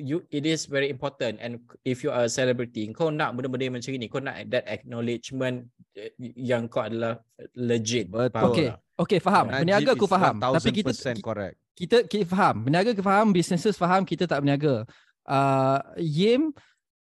[0.03, 3.94] you it is very important and if you are a celebrity, kau nak benda-benda macam
[3.94, 7.22] ni, kau nak that acknowledgement eh, yang kau adalah
[7.55, 8.11] legit.
[8.11, 8.42] Betul.
[8.50, 9.48] Okay, okay faham.
[9.48, 10.34] Najib Berniaga aku faham.
[10.36, 11.57] Tapi kita 1000% correct.
[11.72, 12.66] kita kita faham.
[12.66, 14.84] Berniaga kita faham, businesses faham, kita tak berniaga.
[15.22, 16.50] Uh, Yim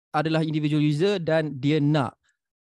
[0.09, 2.15] adalah individual user dan dia nak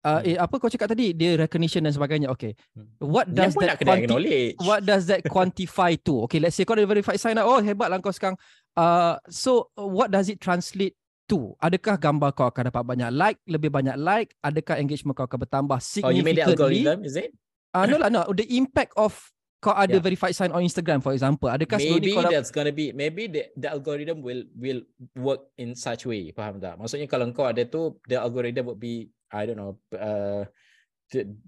[0.05, 0.29] Uh, Hmm.
[0.29, 2.95] eh, apa kau cakap tadi dia recognition dan sebagainya okay Hmm.
[3.01, 4.55] what does pun that quanti- acknowledge.
[4.61, 6.23] what does that quantify to?
[6.23, 7.43] Okay, let's say kau ada verified sign up.
[7.43, 8.37] Oh, hebat lah kau sekarang.
[8.77, 10.93] Uh, so, what does it translate
[11.25, 11.57] to?
[11.57, 14.37] Adakah gambar kau akan dapat banyak like, lebih banyak like?
[14.45, 16.85] Adakah engagement kau akan bertambah Oh, you made the significantly?
[16.85, 17.33] algorithm, is it?
[17.73, 18.21] Uh, no lah, no.
[18.29, 19.17] The impact of
[19.57, 20.05] kau ada Yeah.
[20.05, 21.49] verified sign on Instagram, for example.
[21.49, 24.85] Adakah Maybe kau that's gonna be maybe the, the algorithm will will
[25.17, 26.29] work in such way.
[26.29, 26.77] Faham tak?
[26.77, 30.45] Maksudnya kalau kau ada tu, the algorithm would be I don't know uh,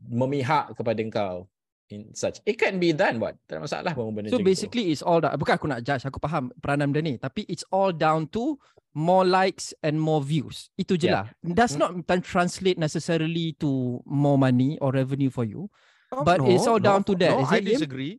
[0.10, 1.46] memihak kepada kau
[1.90, 2.40] in such.
[2.46, 3.36] It can be done what?
[3.50, 5.34] Tak ada masalah pun benda So basically it's all that.
[5.36, 7.16] Bukan aku nak judge, aku faham peranan benda ni.
[7.18, 8.58] Tapi it's all down to
[8.94, 10.70] more likes and more views.
[10.78, 11.26] Itu je Yeah.
[11.26, 11.26] lah.
[11.42, 12.02] Does Hmm.
[12.06, 15.70] not translate necessarily to more money or revenue for you.
[16.10, 18.18] Oh, But it's all down to that, No, is I it, disagree.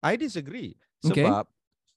[0.00, 0.72] I disagree.
[1.04, 1.24] Okay.
[1.28, 1.44] Sebab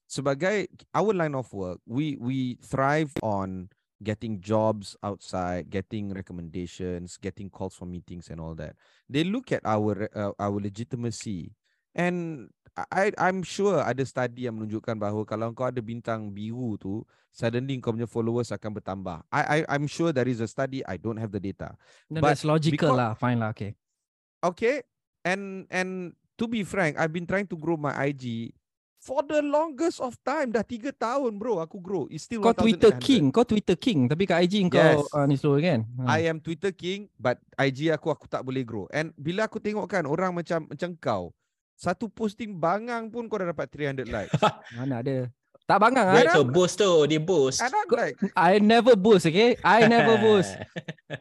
[0.04, 3.72] sebagai our line of work, we we thrive on
[4.02, 8.74] getting jobs outside, getting recommendations, getting calls for meetings and all that.
[9.08, 11.52] They look at our uh, our legitimacy
[11.94, 12.48] and
[12.90, 17.76] I I'm sure ada study yang menunjukkan bahawa kalau kau ada bintang biru tu, suddenly
[17.82, 19.20] kau punya followers akan bertambah.
[19.28, 20.80] I I I'm sure there is a study.
[20.86, 21.76] I don't have the data.
[22.08, 23.12] But that's logical because- lah.
[23.18, 23.52] Fine lah.
[23.52, 23.76] Okay.
[24.40, 24.82] okay
[25.24, 28.52] and and to be frank i've been trying to grow my ig
[29.00, 32.92] for the longest of time dah tiga tahun bro aku grow it's still Kau Twitter
[32.92, 33.00] 1800.
[33.00, 35.88] king, kau Twitter king tapi kat IG kau uh, ni slow kan?
[36.04, 36.20] Ha.
[36.20, 39.88] I am Twitter king but IG aku aku tak boleh grow and bila aku tengok
[39.88, 41.24] kan orang macam macam kau
[41.80, 44.36] satu posting bangang pun kau dah dapat 300 likes
[44.76, 45.32] Mana ada.
[45.70, 46.34] Tak bangang ah.
[46.34, 47.62] so boost tu, dia boost.
[47.62, 49.54] and I'm like I never boost, okay?
[49.62, 50.58] I never boost.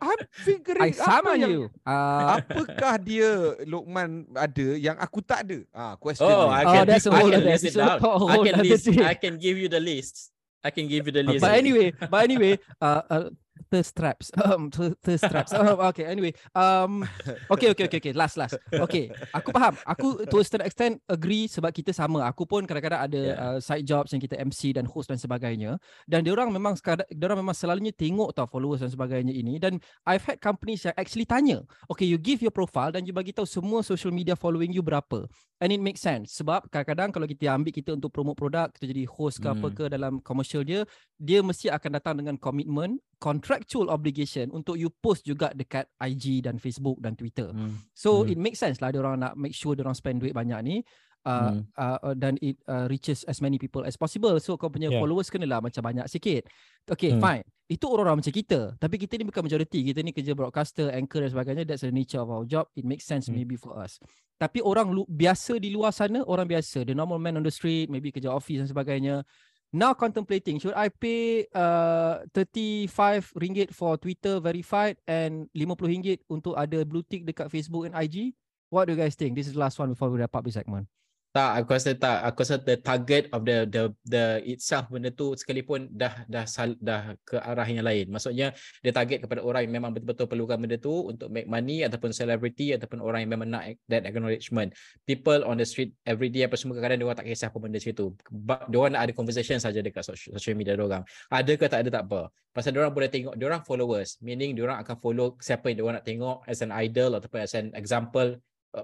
[0.01, 1.61] I'm figuring I sama yang you.
[1.85, 6.57] Uh, apakah dia Lokman ada yang aku tak ada ah question Oh, dia.
[6.57, 7.97] I Oh, can, that's a I whole can list it down.
[8.01, 8.85] I can list.
[8.89, 10.33] I can give you the list.
[10.65, 11.45] I can give you the list.
[11.45, 13.25] but anyway, but anyway, uh, uh
[13.67, 14.31] thirst traps.
[14.39, 15.51] Um, thir- thirst traps.
[15.51, 16.31] Um, okay, anyway.
[16.55, 17.03] Um,
[17.51, 18.13] okay, okay, okay, okay.
[18.15, 18.55] Last, last.
[18.71, 19.75] Okay, aku faham.
[19.83, 22.23] Aku to a certain extent agree sebab kita sama.
[22.25, 23.35] Aku pun kadang-kadang ada Yeah.
[23.35, 25.75] uh, side jobs yang kita MC dan host dan sebagainya.
[26.07, 29.59] Dan orang memang sekadar, dia orang memang selalunya tengok tau followers dan sebagainya ini.
[29.59, 33.35] Dan I've had companies yang actually tanya, okay, you give your profile dan you bagi
[33.35, 35.27] tahu semua social media following you berapa.
[35.59, 39.03] And it makes sense sebab kadang-kadang kalau kita ambil kita untuk promote produk, kita jadi
[39.05, 39.75] host ke apa Hmm.
[39.75, 40.87] ke dalam commercial dia,
[41.19, 46.55] dia mesti akan datang dengan komitmen, contractual obligation untuk you post juga dekat IG dan
[46.55, 47.51] Facebook dan Twitter.
[47.51, 47.83] Hmm.
[47.91, 48.31] So Hmm.
[48.31, 50.75] it makes sense lah dia orang nak make sure dia orang spend duit banyak ni.
[51.19, 51.67] Uh, Hmm.
[51.75, 54.31] uh, uh, dan it uh, reaches as many people as possible.
[54.39, 55.03] So kau punya Yeah.
[55.03, 56.47] followers kenalah macam banyak sikit.
[56.87, 57.19] Okay, Hmm.
[57.19, 57.43] fine.
[57.67, 58.79] Itu orang-orang macam kita.
[58.79, 59.83] Tapi kita ni bukan majority.
[59.83, 61.67] Kita ni kerja broadcaster, anchor dan sebagainya.
[61.67, 62.71] That's the nature of our job.
[62.73, 63.35] It makes sense Hmm.
[63.35, 63.99] maybe for us.
[64.39, 67.91] Tapi orang lu- biasa di luar sana, orang biasa, the normal man on the street,
[67.91, 69.27] maybe kerja office dan sebagainya.
[69.69, 76.57] Now contemplating, should I pay uh, 35 ringgit for Twitter verified and 50 ringgit untuk
[76.57, 78.33] ada blue tick dekat Facebook and IG?
[78.73, 79.37] What do you guys think?
[79.37, 80.89] This is the last one before we wrap up this segment.
[81.29, 82.25] Tak, aku rasa tak.
[82.25, 86.73] Aku rasa the target of the the the itself benda tu sekalipun dah dah sal,
[86.81, 88.09] dah ke arah yang lain.
[88.09, 92.17] Maksudnya dia target kepada orang yang memang betul-betul perlukan benda tu untuk make money ataupun
[92.17, 94.73] celebrity ataupun orang yang memang nak that acknowledgement.
[95.05, 97.77] People on the street every day apa semua kadang-kadang dia orang tak kisah apa benda
[97.77, 98.07] macam tu.
[98.33, 101.05] But dia orang nak ada conversation saja dekat social, social media dia orang.
[101.29, 102.33] Ada ke tak ada tak apa.
[102.57, 105.77] Pasal dia orang boleh tengok dia orang followers, meaning dia orang akan follow siapa yang
[105.77, 108.33] dia orang nak tengok as an idol ataupun as an example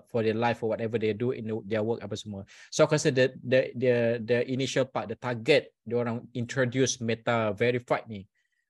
[0.09, 2.41] for their life or whatever they do in the, their work apa semua.
[2.73, 7.53] So aku rasa the the the the initial part, the target dia orang introduce meta
[7.53, 8.25] verified ni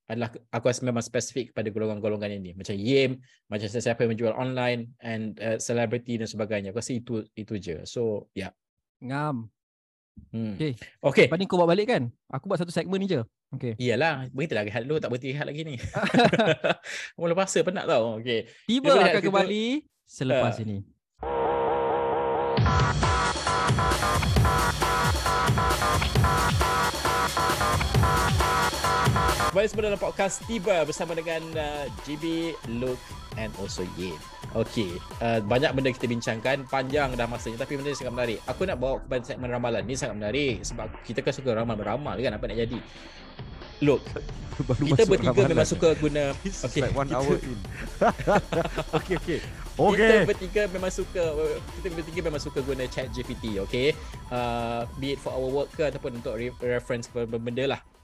[0.05, 3.17] adalah aku rasa memang spesifik kepada golongan-golongan ini macam Yim,
[3.49, 6.69] macam sesiapa yang menjual online and uh, celebrity dan sebagainya.
[6.69, 7.81] Aku rasa itu itu je.
[7.89, 8.53] So yeah.
[9.01, 9.49] Ngam.
[10.31, 10.55] Hmm.
[10.55, 10.71] Okay.
[11.03, 11.25] Okay.
[11.27, 12.07] Lepas ni kau buat balik kan?
[12.31, 13.19] Aku buat satu segmen ni je.
[13.51, 13.75] Okay.
[13.75, 15.75] Iyalah, berhenti lah rehat dulu, tak berhenti rehat lagi ni.
[17.19, 18.19] Mula puasa penat tau.
[18.23, 18.47] Okay.
[18.67, 20.63] Tiba akan kembali selepas Ah.
[20.63, 20.77] ini.
[29.55, 32.99] Kembali semua dalam podcast Tiba bersama dengan uh, GB, Luke
[33.39, 34.11] and also Yin.
[34.51, 38.43] Okay, uh, banyak benda kita bincangkan, panjang dah masanya tapi benda ni sangat menarik.
[38.51, 42.35] Aku nak bawa kepada segmen ramalan ni sangat menarik sebab kita kan suka ramal-ramal kan
[42.35, 42.79] apa nak jadi.
[43.79, 44.03] Look,
[44.67, 45.51] Baru kita bertiga Ramadan.
[45.55, 46.35] memang suka guna
[46.67, 47.59] Okay, like one kita- hour in.
[48.99, 49.39] okay, okay.
[49.71, 51.23] Kita bertiga memang suka
[51.79, 53.95] kita bertiga memang suka guna chat GPT, okay?
[54.27, 57.94] Uh, be it for our work ke ataupun untuk re- reference benda lah.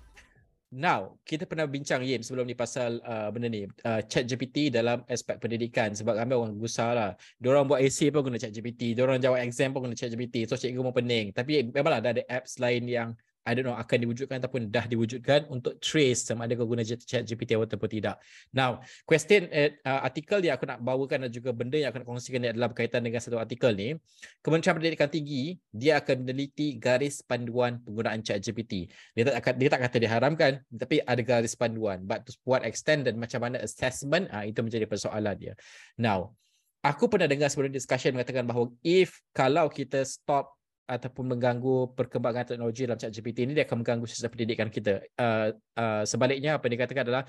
[0.72, 5.04] Now, kita pernah bincang Yim sebelum ni pasal uh, benda ni, uh, chat GPT dalam
[5.12, 7.12] aspek pendidikan sebab ramai orang gusar lah.
[7.44, 10.48] Diorang buat essay pun guna chat GPT, diorang jawab exam pun guna chat GPT.
[10.48, 11.36] So cikgu pun pening.
[11.36, 13.12] Tapi memanglah ada apps lain yang
[13.42, 17.26] I don't know akan diwujudkan ataupun dah diwujudkan untuk trace sama ada kau guna chat
[17.26, 18.22] GPT ataupun tidak.
[18.54, 22.08] Now, question uh, uh, artikel yang aku nak bawakan dan juga benda yang aku nak
[22.14, 23.98] kongsikan adalah berkaitan dengan satu artikel ni.
[24.46, 28.86] Kementerian Pendidikan Tinggi dia akan meneliti garis panduan penggunaan chat GPT.
[29.18, 32.06] Dia tak dia tak kata diharamkan tapi ada garis panduan.
[32.06, 35.54] But to what extent dan macam mana assessment ah itu menjadi persoalan dia.
[35.98, 36.38] Now,
[36.86, 40.61] aku pernah dengar sebelum discussion mengatakan bahawa if kalau kita stop
[40.92, 45.00] ataupun mengganggu perkembangan teknologi dalam chat GPT ini dia akan mengganggu sistem pendidikan kita.
[45.16, 47.24] Uh, uh, sebaliknya apa yang dikatakan adalah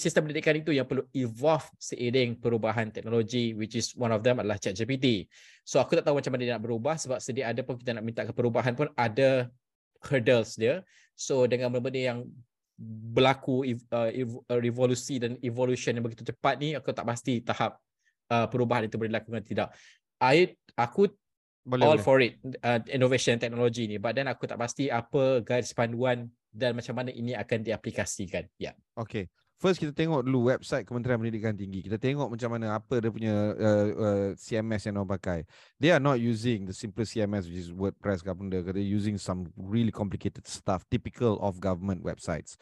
[0.00, 4.56] sistem pendidikan itu yang perlu evolve seiring perubahan teknologi which is one of them adalah
[4.56, 5.28] chat GPT.
[5.62, 8.04] So aku tak tahu macam mana dia nak berubah sebab sedia ada pun kita nak
[8.08, 9.52] minta ke perubahan pun ada
[10.08, 10.80] hurdles dia.
[11.12, 12.18] So dengan benda-benda yang
[13.12, 17.76] berlaku uh, uh, revolusi dan evolution yang begitu cepat ni aku tak pasti tahap
[18.32, 19.68] uh, perubahan itu boleh dilakukan atau tidak.
[20.18, 21.10] I aku
[21.68, 22.06] Boleh, all boleh.
[22.06, 26.72] for it uh, innovation teknologi ni but then aku tak pasti apa garis panduan dan
[26.74, 28.48] macam mana ini akan diaplikasikan.
[28.56, 28.72] Ya.
[28.72, 28.74] Yeah.
[28.96, 29.28] Okay.
[29.58, 31.82] First kita tengok dulu website Kementerian Pendidikan Tinggi.
[31.82, 35.38] Kita tengok macam mana apa dia punya uh, uh, CMS yang orang pakai.
[35.82, 38.62] They are not using the simplest CMS which is WordPress ke apa benda.
[38.62, 42.54] They're using some really complicated stuff typical of government websites.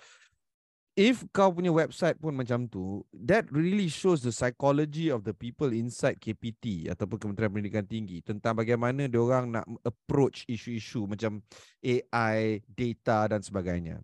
[0.97, 5.69] If kau punya website pun macam tu, that really shows the psychology of the people
[5.69, 11.45] inside KPT ataupun Kementerian Pendidikan Tinggi tentang bagaimana dia orang nak approach isu-isu macam
[11.85, 14.01] AI, data dan sebagainya.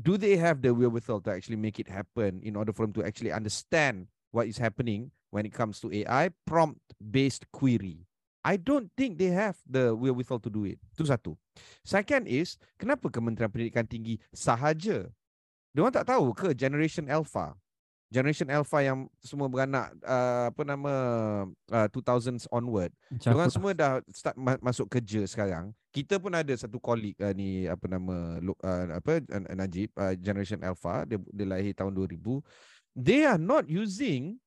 [0.00, 3.04] Do they have the wherewithal to actually make it happen in order for them to
[3.04, 8.08] actually understand what is happening when it comes to AI prompt-based query?
[8.40, 10.80] I don't think they have the wherewithal to do it.
[10.96, 11.36] Itu satu.
[11.84, 15.12] Second is, kenapa Kementerian Pendidikan Tinggi sahaja
[15.70, 17.54] dia orang tak tahu ke generation alpha?
[18.10, 20.92] Generation alpha yang semua beranak uh, apa nama
[21.70, 22.90] uh, 2000s onward.
[23.22, 25.70] Dia orang semua dah start ma- masuk kerja sekarang.
[25.94, 30.58] Kita pun ada satu colleague uh, ni apa nama uh, apa uh, Najib uh, generation
[30.66, 31.06] alpha.
[31.06, 32.42] Dia, dia lahir tahun 2000
[32.98, 34.38] they are not using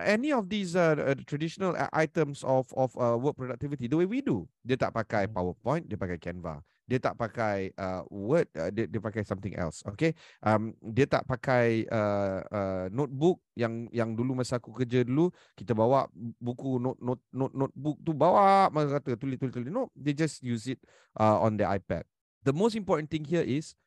[0.00, 4.24] any of these uh, uh, traditional items of of uh, work productivity the way we
[4.24, 5.34] do dia tak pakai hmm.
[5.34, 6.60] powerpoint dia pakai canva.
[6.82, 10.12] Dia tak pakai uh, word uh, dia dia pakai something else okay?
[10.42, 15.72] Um dia tak pakai uh, uh, notebook yang yang dulu masa aku kerja dulu kita
[15.72, 16.10] bawa
[16.42, 19.70] buku note note note notebook tu bawa masa kata tulis tulis tulis.
[19.72, 20.82] No they just use it
[21.16, 22.04] uh, on the ipad.
[22.42, 23.78] The most important thing here is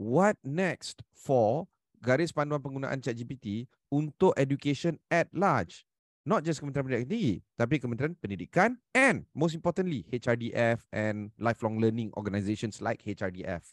[0.00, 1.68] what next for
[2.00, 5.84] garis panduan penggunaan ChatGPT untuk education at large
[6.30, 12.12] not just Kementerian Pendidikan Tinggi, tapi Kementerian Pendidikan and most importantly HRDF and lifelong learning
[12.16, 13.64] organizations like HRDF.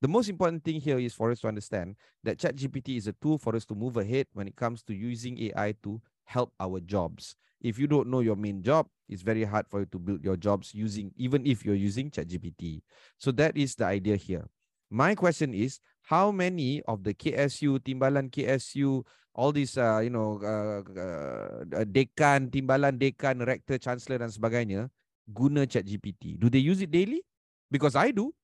[0.00, 3.36] The most important thing here is for us to understand that ChatGPT is a tool
[3.36, 7.34] for us to move ahead when it comes to using AI to help our jobs.
[7.58, 10.36] If you don't know your main job, it's very hard for you to build your
[10.36, 12.82] jobs using, even if you're using ChatGPT.
[13.18, 14.46] So that is the idea here.
[14.88, 19.02] My question is, how many of the KSU, Timbalan KSU,
[19.38, 24.90] all these uh, you know uh, uh, dekan timbalan dekan rector chancellor dan sebagainya
[25.30, 27.22] guna chat GPT do they use it daily?
[27.70, 28.34] Because i do.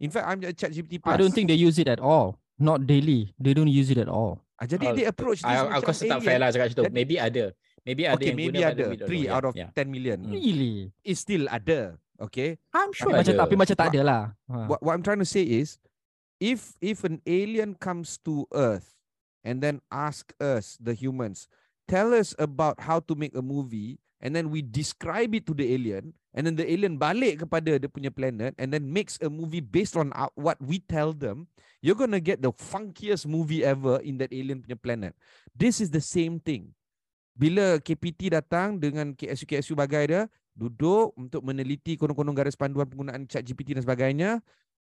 [0.00, 2.40] In fact i'm a chat GPT plus i don't think they use it at all.
[2.56, 3.36] Not daily.
[3.36, 4.42] They don't use it at all.
[4.58, 6.84] Ah, jadi uh, they approach this I, aku rasa tak fair lah cakap macam tu.
[6.90, 7.54] Maybe ada.
[7.86, 8.86] Maybe ada okay, yang maybe guna ada.
[9.06, 9.70] 3 out of yeah.
[9.70, 10.18] 10 million.
[10.26, 10.90] Really?
[11.06, 11.94] It's still ada.
[12.18, 12.58] Okay?
[12.74, 14.22] I'm sure tapi macam tapi macam tak ada lah.
[14.66, 15.78] What, what i'm trying to say is
[16.42, 18.97] if if an alien comes to earth
[19.48, 21.48] and then ask us, the humans,
[21.88, 25.64] tell us about how to make a movie, and then we describe it to the
[25.64, 29.64] alien, and then the alien balik kepada the punya planet, and then makes a movie
[29.64, 31.48] based on what we tell them,
[31.80, 35.16] you're gonna get the funkiest movie ever in that alien punya planet.
[35.56, 36.76] This is the same thing.
[37.32, 40.22] Bila KPT datang dengan KSU-KSU bagai dia,
[40.58, 44.42] duduk untuk meneliti konon-konon garis panduan penggunaan chat GPT dan sebagainya,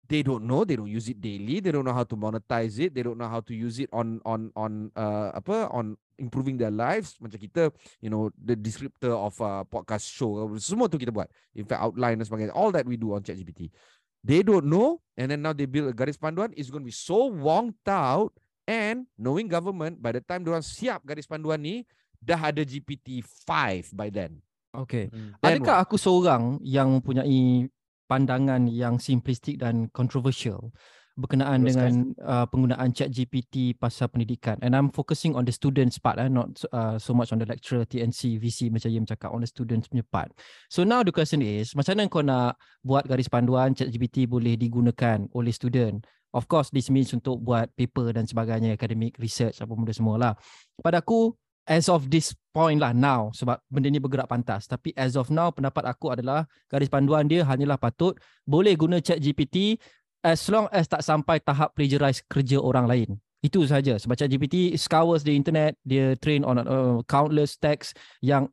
[0.08, 2.94] they don't know they don't use it daily they don't know how to monetize it
[2.94, 6.72] they don't know how to use it on on on uh, apa on improving their
[6.72, 7.72] lives macam kita
[8.02, 12.18] you know the descriptor of a podcast show semua tu kita buat in fact outline
[12.18, 13.72] dan sebagainya all that we do on ChatGPT
[14.20, 16.94] they don't know and then now they build a garis panduan is going to be
[16.94, 18.34] so wonged out
[18.68, 21.88] and knowing government by the time diorang siap garis panduan ni
[22.20, 23.48] dah ada GPT-5
[23.96, 25.10] by then Okay.
[25.10, 25.34] Hmm.
[25.42, 25.84] Adakah what?
[25.86, 27.66] aku seorang yang mempunyai
[28.10, 30.74] pandangan yang simplistik dan controversial
[31.20, 31.76] berkenaan Teruskan.
[31.76, 31.92] dengan
[32.24, 34.56] uh, penggunaan chat GPT pasal pendidikan.
[34.64, 37.84] And I'm focusing on the students part eh, not uh, so much on the lecturer
[37.84, 40.32] TNC VC macam yang cakap on the students punya part.
[40.72, 44.56] So now the question is macam mana kau nak buat garis panduan chat GPT boleh
[44.56, 46.02] digunakan oleh student?
[46.32, 50.32] Of course this means untuk buat paper dan sebagainya academic research apa benda semua lah
[50.80, 51.34] pada aku
[51.66, 54.66] as of this point lah now sebab benda ni bergerak pantas.
[54.66, 59.22] Tapi as of now pendapat aku adalah garis panduan dia hanyalah patut boleh guna chat
[59.22, 59.78] GPT
[60.20, 63.10] as long as tak sampai tahap plagiarize kerja orang lain.
[63.40, 68.50] Itu saja sebab chat GPT scours the internet dia train on uh, countless text yang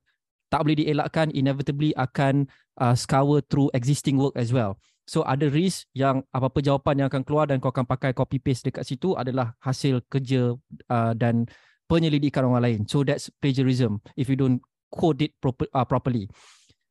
[0.48, 2.48] tak boleh dielakkan inevitably akan
[2.80, 4.80] uh, scour through existing work as well.
[5.08, 8.68] So ada risk yang apa-apa jawapan yang akan keluar dan kau akan pakai copy paste
[8.68, 10.56] dekat situ adalah hasil kerja
[10.92, 11.48] uh, dan
[11.88, 12.80] penyelidikan orang lain.
[12.86, 14.60] So that's plagiarism if you don't
[14.92, 16.28] code it proper, uh, properly.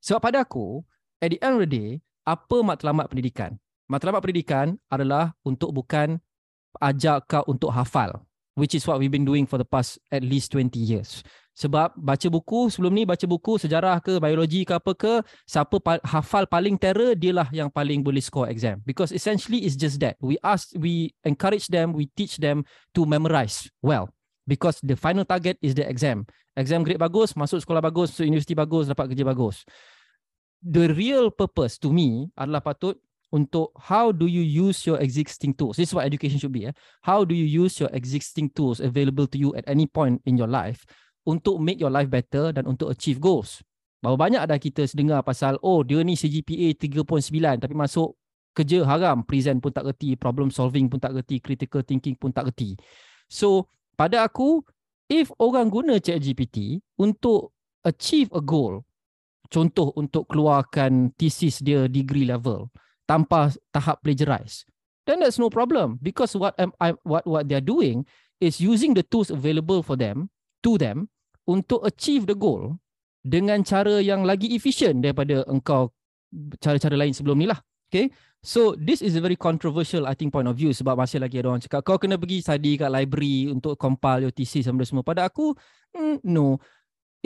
[0.01, 0.83] Sebab pada aku,
[1.21, 1.91] at the end of the day,
[2.27, 3.57] apa matlamat pendidikan?
[3.87, 6.19] Matlamat pendidikan adalah untuk bukan
[6.83, 8.25] ajak kau untuk hafal.
[8.57, 11.21] Which is what we've been doing for the past at least 20 years.
[11.57, 16.01] Sebab baca buku, sebelum ni baca buku sejarah ke, biologi ke apa ke, siapa pa-
[16.01, 18.81] hafal paling terror, dialah yang paling boleh score exam.
[18.89, 20.17] Because essentially it's just that.
[20.25, 22.65] We ask, we encourage them, we teach them
[22.97, 24.16] to memorize well
[24.49, 26.25] because the final target is the exam.
[26.57, 29.67] Exam grade bagus, masuk sekolah bagus, masuk universiti bagus, dapat kerja bagus.
[30.65, 32.97] The real purpose to me adalah patut
[33.35, 35.77] untuk how do you use your existing tools.
[35.77, 36.71] This is what education should be.
[36.71, 36.75] Eh?
[37.05, 40.49] How do you use your existing tools available to you at any point in your
[40.49, 40.87] life
[41.27, 43.61] untuk make your life better dan untuk achieve goals.
[43.99, 48.15] Berapa banyak ada kita sedengar pasal, oh dia ni CGPA 3.9 tapi masuk
[48.55, 52.49] kerja haram, present pun tak kerti, problem solving pun tak kerti, critical thinking pun tak
[52.55, 52.79] kerti.
[53.27, 53.67] So
[53.97, 54.63] pada aku
[55.09, 58.85] if orang guna ChatGPT untuk achieve a goal
[59.49, 62.69] contoh untuk keluarkan thesis dia degree level
[63.07, 64.67] tanpa tahap plagiarize
[65.07, 68.05] then that's no problem because what am I what what they're doing
[68.43, 70.29] is using the tools available for them
[70.67, 71.09] to them
[71.47, 72.77] untuk achieve the goal
[73.23, 75.95] dengan cara yang lagi efisien daripada engkau
[76.59, 77.59] cara-cara lain sebelum ni lah
[77.97, 78.13] okay?
[78.45, 81.51] So this is a very controversial I think point of view sebab masih lagi ada
[81.51, 85.03] orang cakap kau kena pergi study kat library untuk compile your thesis sama semua.
[85.03, 85.57] Pada aku
[85.97, 86.61] mm, no.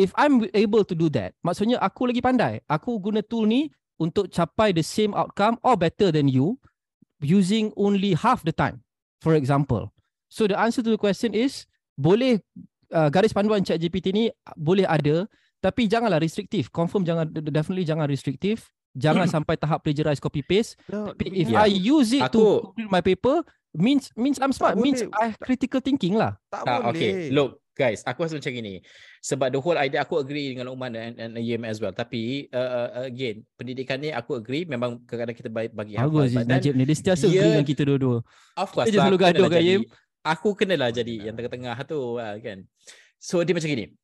[0.01, 2.65] If I'm able to do that maksudnya aku lagi pandai.
[2.71, 3.69] Aku guna tool ni
[4.01, 6.57] untuk capai the same outcome or better than you
[7.21, 8.81] using only half the time
[9.21, 9.93] for example.
[10.33, 11.69] So the answer to the question is
[12.01, 12.41] boleh
[12.97, 14.25] uh, garis panduan chat GPT ni
[14.57, 15.29] boleh ada
[15.61, 21.11] tapi janganlah restriktif confirm jangan definitely jangan restriktif jangan sampai tahap plagiarize copy paste No,
[21.11, 21.63] tapi we- if Yeah.
[21.63, 23.37] I use it to Aku- complete my paper
[23.71, 25.15] means means I'm smart Tak means boleh.
[25.17, 26.91] I have critical thinking lah tak Tak, boleh.
[26.91, 27.11] okay.
[27.31, 28.83] Look, guys, aku rasa macam gini.
[29.21, 31.91] Sebab the whole idea, aku agree dengan Uman dan, dan Yim as well.
[31.91, 32.59] Tapi, uh,
[32.93, 34.65] uh, again, pendidikan ni aku agree.
[34.65, 38.17] Memang kadang-kadang kita bagi, bagi bagus Najib ni dia sentiasa dia- agree dengan kita dua-dua
[38.55, 39.83] Of course lah, selalu aku gaduh kan, jadi, Yim?
[40.21, 42.59] Aku kenalah jadi yang tengah-tengah tu lah, kan.
[43.17, 43.97] So dia macam gini.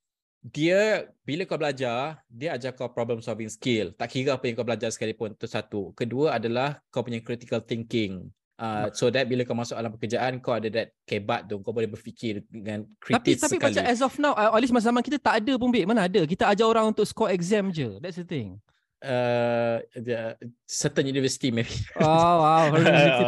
[0.42, 3.94] Dia bila kau belajar, dia ajar kau problem solving skill.
[3.98, 5.90] Tak kira apa yang kau belajar sekalipun itu satu.
[5.96, 8.30] Kedua adalah kau punya critical thinking.
[8.56, 11.92] Uh, so that bila kau masuk dalam pekerjaan kau ada that kebat tu kau boleh
[11.92, 13.68] berfikir dengan tapi kritis tapi sekali.
[13.68, 15.84] macam as of now uh, at least masa zaman kita tak ada pun Bik.
[15.84, 18.56] mana ada kita ajar orang untuk score exam je that's the thing
[19.00, 20.36] uh, the
[20.68, 21.72] certain university maybe.
[22.00, 22.70] oh wow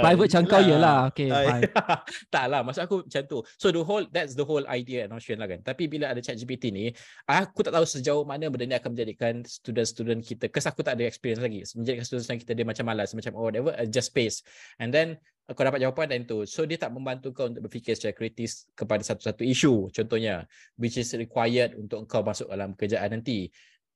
[0.05, 1.63] private macam kau je lah okay Ah, fine
[2.35, 3.39] tak lah, maksud aku macam tu.
[3.57, 5.63] So the whole that's the whole idea and notion lah kan.
[5.63, 6.91] Tapi bila ada chat GPT ni,
[7.29, 11.07] aku tak tahu sejauh mana benda ni akan menjadikan student-student kita, kes aku tak ada
[11.07, 14.43] experience lagi, menjadikan student-student kita dia macam malas, macam oh whatever, uh, just space.
[14.83, 16.45] And then kau dapat jawapan dan tu.
[16.45, 20.45] So dia tak membantu kau untuk berfikir secara kritis kepada satu-satu isu contohnya
[20.77, 23.49] which is required untuk kau masuk dalam pekerjaan nanti.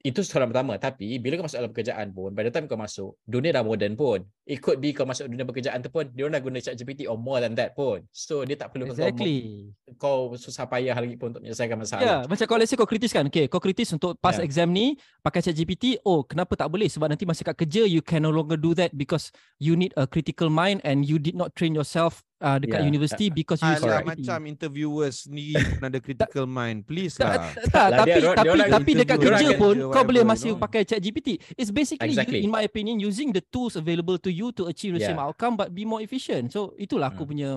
[0.02, 0.74] Itu soalan pertama.
[0.82, 4.26] Tapi bila kau masuk dalam pekerjaan pun, the time kau masuk, dunia dah modern pun.
[4.42, 7.06] It could be kau masuk dunia pekerjaan tu pun, dia orang dah guna chat GPT
[7.06, 8.02] or more than that pun.
[8.10, 12.02] So dia tak perlu exactly kau, kau susah payah lagi pun untuk menyelesaikan Ya, masalah.
[12.02, 13.30] yeah, macam kalau let's say kau kritis kan.
[13.30, 14.48] Okay, kau kritis untuk pass Yeah.
[14.50, 16.02] exam ni pakai chat GPT.
[16.02, 16.90] Oh, kenapa tak boleh?
[16.90, 20.04] Sebab nanti masa kat kerja, you can no longer do that because you need a
[20.04, 22.90] critical mind and you did not train yourself uh, dekat Yeah.
[22.90, 26.82] university because you Alah, macam interviewers ni pun ada critical mind.
[26.82, 27.46] Please Tak, lah.
[27.54, 30.82] tak, tak, Lah, tapi dia- tapi tapi dekat kerja orang pun kau boleh masih pakai
[30.82, 31.38] chat GPT.
[31.54, 32.40] It's basically Exactly.
[32.40, 35.12] you, in my opinion using the tools available to you to achieve the Yeah.
[35.12, 36.48] same outcome but be more efficient.
[36.50, 37.30] So itulah aku Hmm.
[37.36, 37.50] punya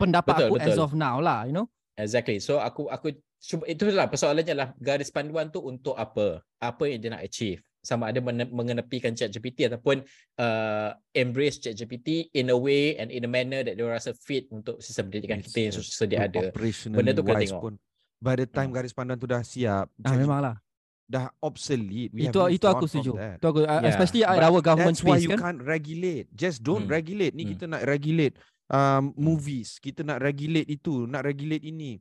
[0.00, 0.84] pendapat Betul, aku as betul.
[0.88, 1.68] of now lah, you know.
[1.94, 2.38] Exactly.
[2.40, 6.40] So aku aku cuba itulah persoalannya lah garis panduan tu untuk apa?
[6.58, 7.60] Apa yang dia nak achieve?
[7.78, 10.02] Sama ada mengenepikan chat GPT ataupun
[10.38, 14.46] uh, embrace chat GPT in a way and in a manner that dia rasa fit
[14.50, 16.50] untuk sistem pendidikan kita yang sedia ada.
[16.90, 17.62] Benda tu kena wise tengok.
[17.62, 17.74] pun.
[18.18, 18.76] By the time Hmm.
[18.82, 20.58] garis panduan tu dah siap, Ah memanglah.
[21.08, 22.12] Dah obsolete.
[22.12, 23.16] We Itu have itu aku setuju.
[23.16, 25.38] Itu aku Yeah, especially but our government That's why space you kan.
[25.40, 26.28] can't regulate.
[26.36, 26.92] Just don't Hmm.
[26.92, 27.32] regulate.
[27.32, 27.52] Ni Hmm.
[27.56, 28.36] kita nak regulate
[28.68, 29.80] um, movies.
[29.80, 31.08] Kita nak regulate itu.
[31.08, 31.96] Nak regulate ini.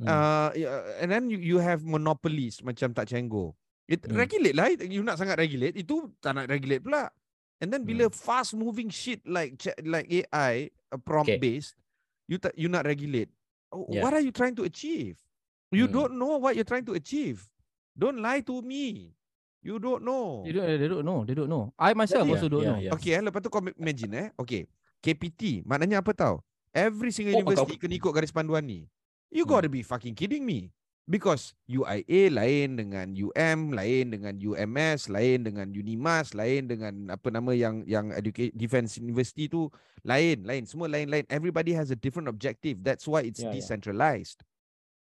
[0.00, 0.08] Hmm.
[0.08, 3.52] Uh, yeah, and then you, you have monopolies macam tak cenggo.
[3.86, 4.16] It, Hmm.
[4.16, 4.72] Regulate lah.
[4.72, 5.76] You nak sangat regulate.
[5.76, 7.12] Itu tak nak regulate pula.
[7.60, 8.16] And then bila Hmm.
[8.16, 11.40] fast moving shit like like AI, uh, prompt Okay.
[11.40, 11.76] based,
[12.24, 13.28] you tak you nak regulate.
[13.68, 14.00] Oh, Yeah.
[14.00, 15.20] What are you trying to achieve?
[15.68, 15.92] You Hmm.
[15.92, 17.44] don't know what you're trying to achieve.
[17.96, 19.16] Don't lie to me.
[19.64, 20.44] You don't know.
[20.44, 21.24] They don't, they don't know.
[21.24, 21.72] They don't know.
[21.80, 22.78] I myself Yeah, also don't yeah, know.
[22.78, 22.94] yeah.
[22.94, 24.28] Okay, eh, lepas tu kau ma- imagine eh.
[24.38, 24.68] Okay,
[25.00, 26.44] KPT maknanya apa tau?
[26.70, 28.84] Every single Oh, university kena ikut garis panduan ni.
[29.32, 29.58] You Hmm.
[29.58, 30.70] gotta be fucking kidding me.
[31.06, 37.54] Because UIA lain dengan UM, lain dengan UMS, lain dengan Unimas, lain dengan apa nama
[37.54, 39.70] yang yang educate defense university tu
[40.02, 41.22] lain, lain, semua lain-lain.
[41.30, 42.82] Everybody has a different objective.
[42.82, 43.62] That's why it's Yeah, yeah.
[43.62, 44.42] decentralized.
[44.42, 44.50] Yeah,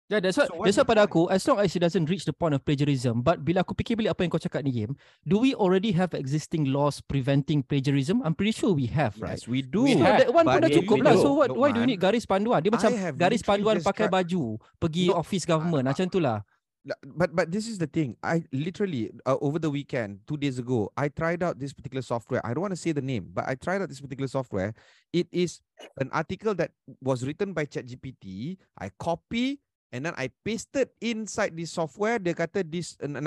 [0.08, 2.32] that's why, So that's why the pada aku, as long as it doesn't reach the
[2.32, 4.96] point of plagiarism, but bila aku fikir balik apa yang kau cakap ni, Game,
[5.28, 8.24] do we already have existing laws preventing plagiarism?
[8.24, 9.36] I'm pretty sure we have, right?
[9.36, 9.84] Yes, we do.
[9.84, 11.20] We So have, that one pun dah cukup lah.
[11.20, 12.64] So what, why do you need garis panduan?
[12.64, 16.24] Dia macam I garis panduan pakai tried- baju, pergi No, office government, I- macam tu
[16.24, 16.40] lah.
[16.88, 20.56] La- but but this is the thing i literally uh, over the weekend two days
[20.56, 23.44] ago i tried out this particular software i don't want to say the name but
[23.44, 24.72] i tried out this particular software
[25.12, 25.60] it is
[26.00, 26.72] an article that
[27.04, 29.60] was written by ChatGPT i copy
[29.92, 33.22] and then i pasted inside this software dia kata this uh,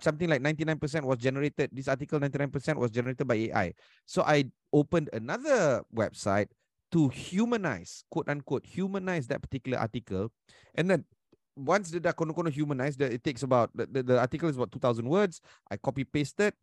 [0.00, 3.72] something like 99% was generated this article 99% was generated by ai
[4.04, 6.48] so i opened another website
[6.92, 10.28] to humanize quote unquote humanize that particular article
[10.76, 11.04] and then
[11.52, 14.72] once the dah kono-kono humanized, that it takes about the, the, the article is about
[14.72, 15.42] 2000 words.
[15.68, 16.54] I copy pasted.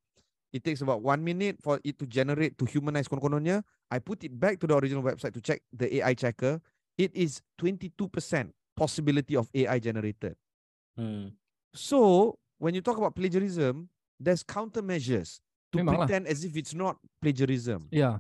[0.52, 3.62] It takes about one minute for it to generate to humanize kono-kononya.
[3.92, 6.60] I put it back to the original website to check the AI checker.
[7.00, 10.40] it is 22% possibility of AI generated.
[10.96, 11.36] Hmm.
[11.76, 16.08] So when you talk about plagiarism, there's countermeasures to Memanglah.
[16.08, 17.88] pretend as if it's not plagiarism.
[17.92, 18.20] Ya.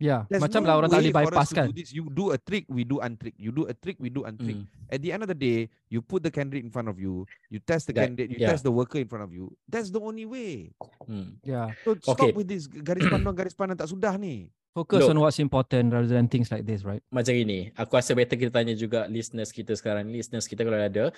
[0.00, 1.68] Ya, There's macam no lah orang tak boleh bypass kan.
[1.68, 1.92] do this.
[1.92, 3.36] You do a trick, we do untrick.
[3.36, 4.64] You do a trick, we do untrick.
[4.64, 4.88] Hmm.
[4.88, 7.60] At the end of the day, you put the candidate in front of you, you
[7.60, 8.48] test the That- candidate, you yeah.
[8.48, 9.52] test the worker in front of you.
[9.68, 10.72] That's the only way.
[11.04, 11.36] Hmm.
[11.44, 11.76] Ya.
[11.84, 12.32] So stop Okay.
[12.32, 14.48] with this garis pandang garis pandang tak sudah ni.
[14.70, 15.10] Focus Look.
[15.10, 17.02] on what's important rather than things like this, right?
[17.10, 17.74] macam ini.
[17.74, 20.06] Aku rasa better kita tanya juga listeners kita sekarang.
[20.06, 20.22] ni.
[20.22, 21.10] Listeners kita kalau ada,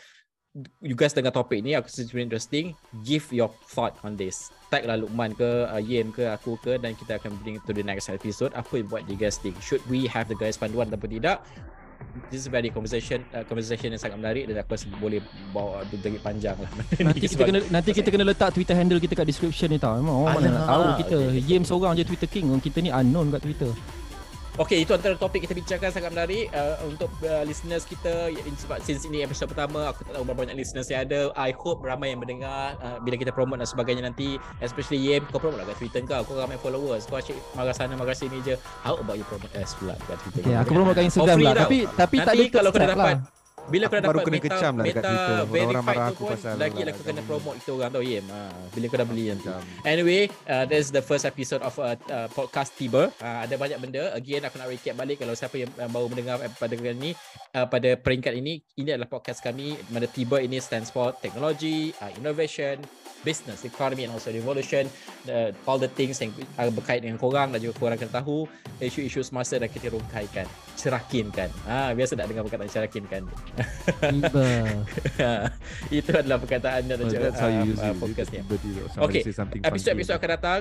[0.80, 2.72] you guys dengar topik ni, aku rasa very interesting.
[3.04, 4.48] Give your thought on this.
[4.72, 7.84] Tag lah Lukman ke, uh, Yem ke, aku ke dan kita akan bring to the
[7.84, 8.56] next episode.
[8.56, 9.56] Apa yang buat you guys think?
[9.60, 11.44] Should we have the guys panduan atau tidak?
[12.28, 15.20] This is very conversation uh, conversation yang sangat menarik dan aku rasa boleh
[15.52, 16.70] bawa lebih panjang lah.
[17.06, 20.00] Nanti kita kena nanti kita kena letak Twitter handle kita kat description ni tau.
[20.00, 21.16] Memang orang mana nak tahu kita.
[21.44, 22.48] Yem seorang je Twitter king.
[22.60, 23.70] Kita ni unknown kat Twitter.
[24.60, 28.28] Okay, itu antara topik kita bincangkan sangat menarik uh, untuk uh, listeners kita
[28.60, 31.32] sebab since ini episode pertama aku tak tahu berapa banyak listeners yang ada.
[31.40, 35.40] I hope ramai yang mendengar uh, bila kita promote dan sebagainya nanti especially Yem kau
[35.40, 36.20] promote lah kat Twitter kau.
[36.20, 37.08] Kau ramai followers.
[37.08, 38.60] Kau asyik marah sana marah sini je.
[38.84, 40.44] How about you promote S pula kat Twitter?
[40.44, 40.60] Kau?
[40.60, 41.56] aku promote kat Instagram Hopefully lah.
[41.56, 41.64] tau.
[41.64, 43.41] Tapi tapi tak ada kalau kau subscribe dapat lah.
[43.70, 45.12] Bila kau dah Aku baru dapat kena meta, kecam lah meta Twitter.
[45.12, 48.24] Orang-orang verified marah tu aku pun lagi lah kau kena promote kita orang tau Yem.
[48.26, 48.40] Ha,
[48.74, 49.48] bila kau dah beli nanti.
[49.86, 53.14] Anyway, uh, that's the first episode of uh, uh, podcast Tiba.
[53.22, 54.02] Uh, ada banyak benda.
[54.16, 57.10] Again, aku nak recap balik kalau siapa yang uh, baru mendengar pada kali ini,
[57.54, 59.78] uh, pada peringkat ini, ini adalah podcast kami.
[59.94, 62.82] Mana Tiba ini stands for technology, uh, innovation,
[63.22, 64.86] business, economy and also revolution.
[65.26, 68.46] Uh, all the things yang uh, berkait dengan korang dan juga korang kena tahu
[68.82, 71.48] isu-isu semasa dan kita rungkaikan, cerakinkan.
[71.66, 73.22] Ah, biasa tak dengar perkataan cerakinkan.
[74.02, 74.46] Tiba.
[76.02, 77.34] Itu adalah perkataan dan Oh, juga
[77.66, 78.40] you uh, uh, podcast ni.
[78.98, 79.22] Okay.
[79.66, 80.60] Episod-episod akan datang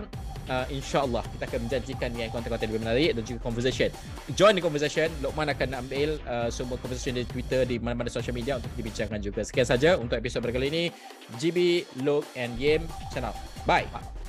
[0.51, 3.89] uh, InsyaAllah Kita akan menjanjikan Dengan konten-konten lebih menarik Dan juga conversation
[4.33, 8.57] Join the conversation Lokman akan ambil uh, Semua conversation di Twitter Di mana-mana social media
[8.57, 10.83] Untuk dibincangkan juga Sekian saja Untuk episod pada kali ini
[11.39, 13.33] GB, Luke and game channel
[13.65, 13.85] bye,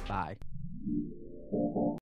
[0.08, 0.36] bye.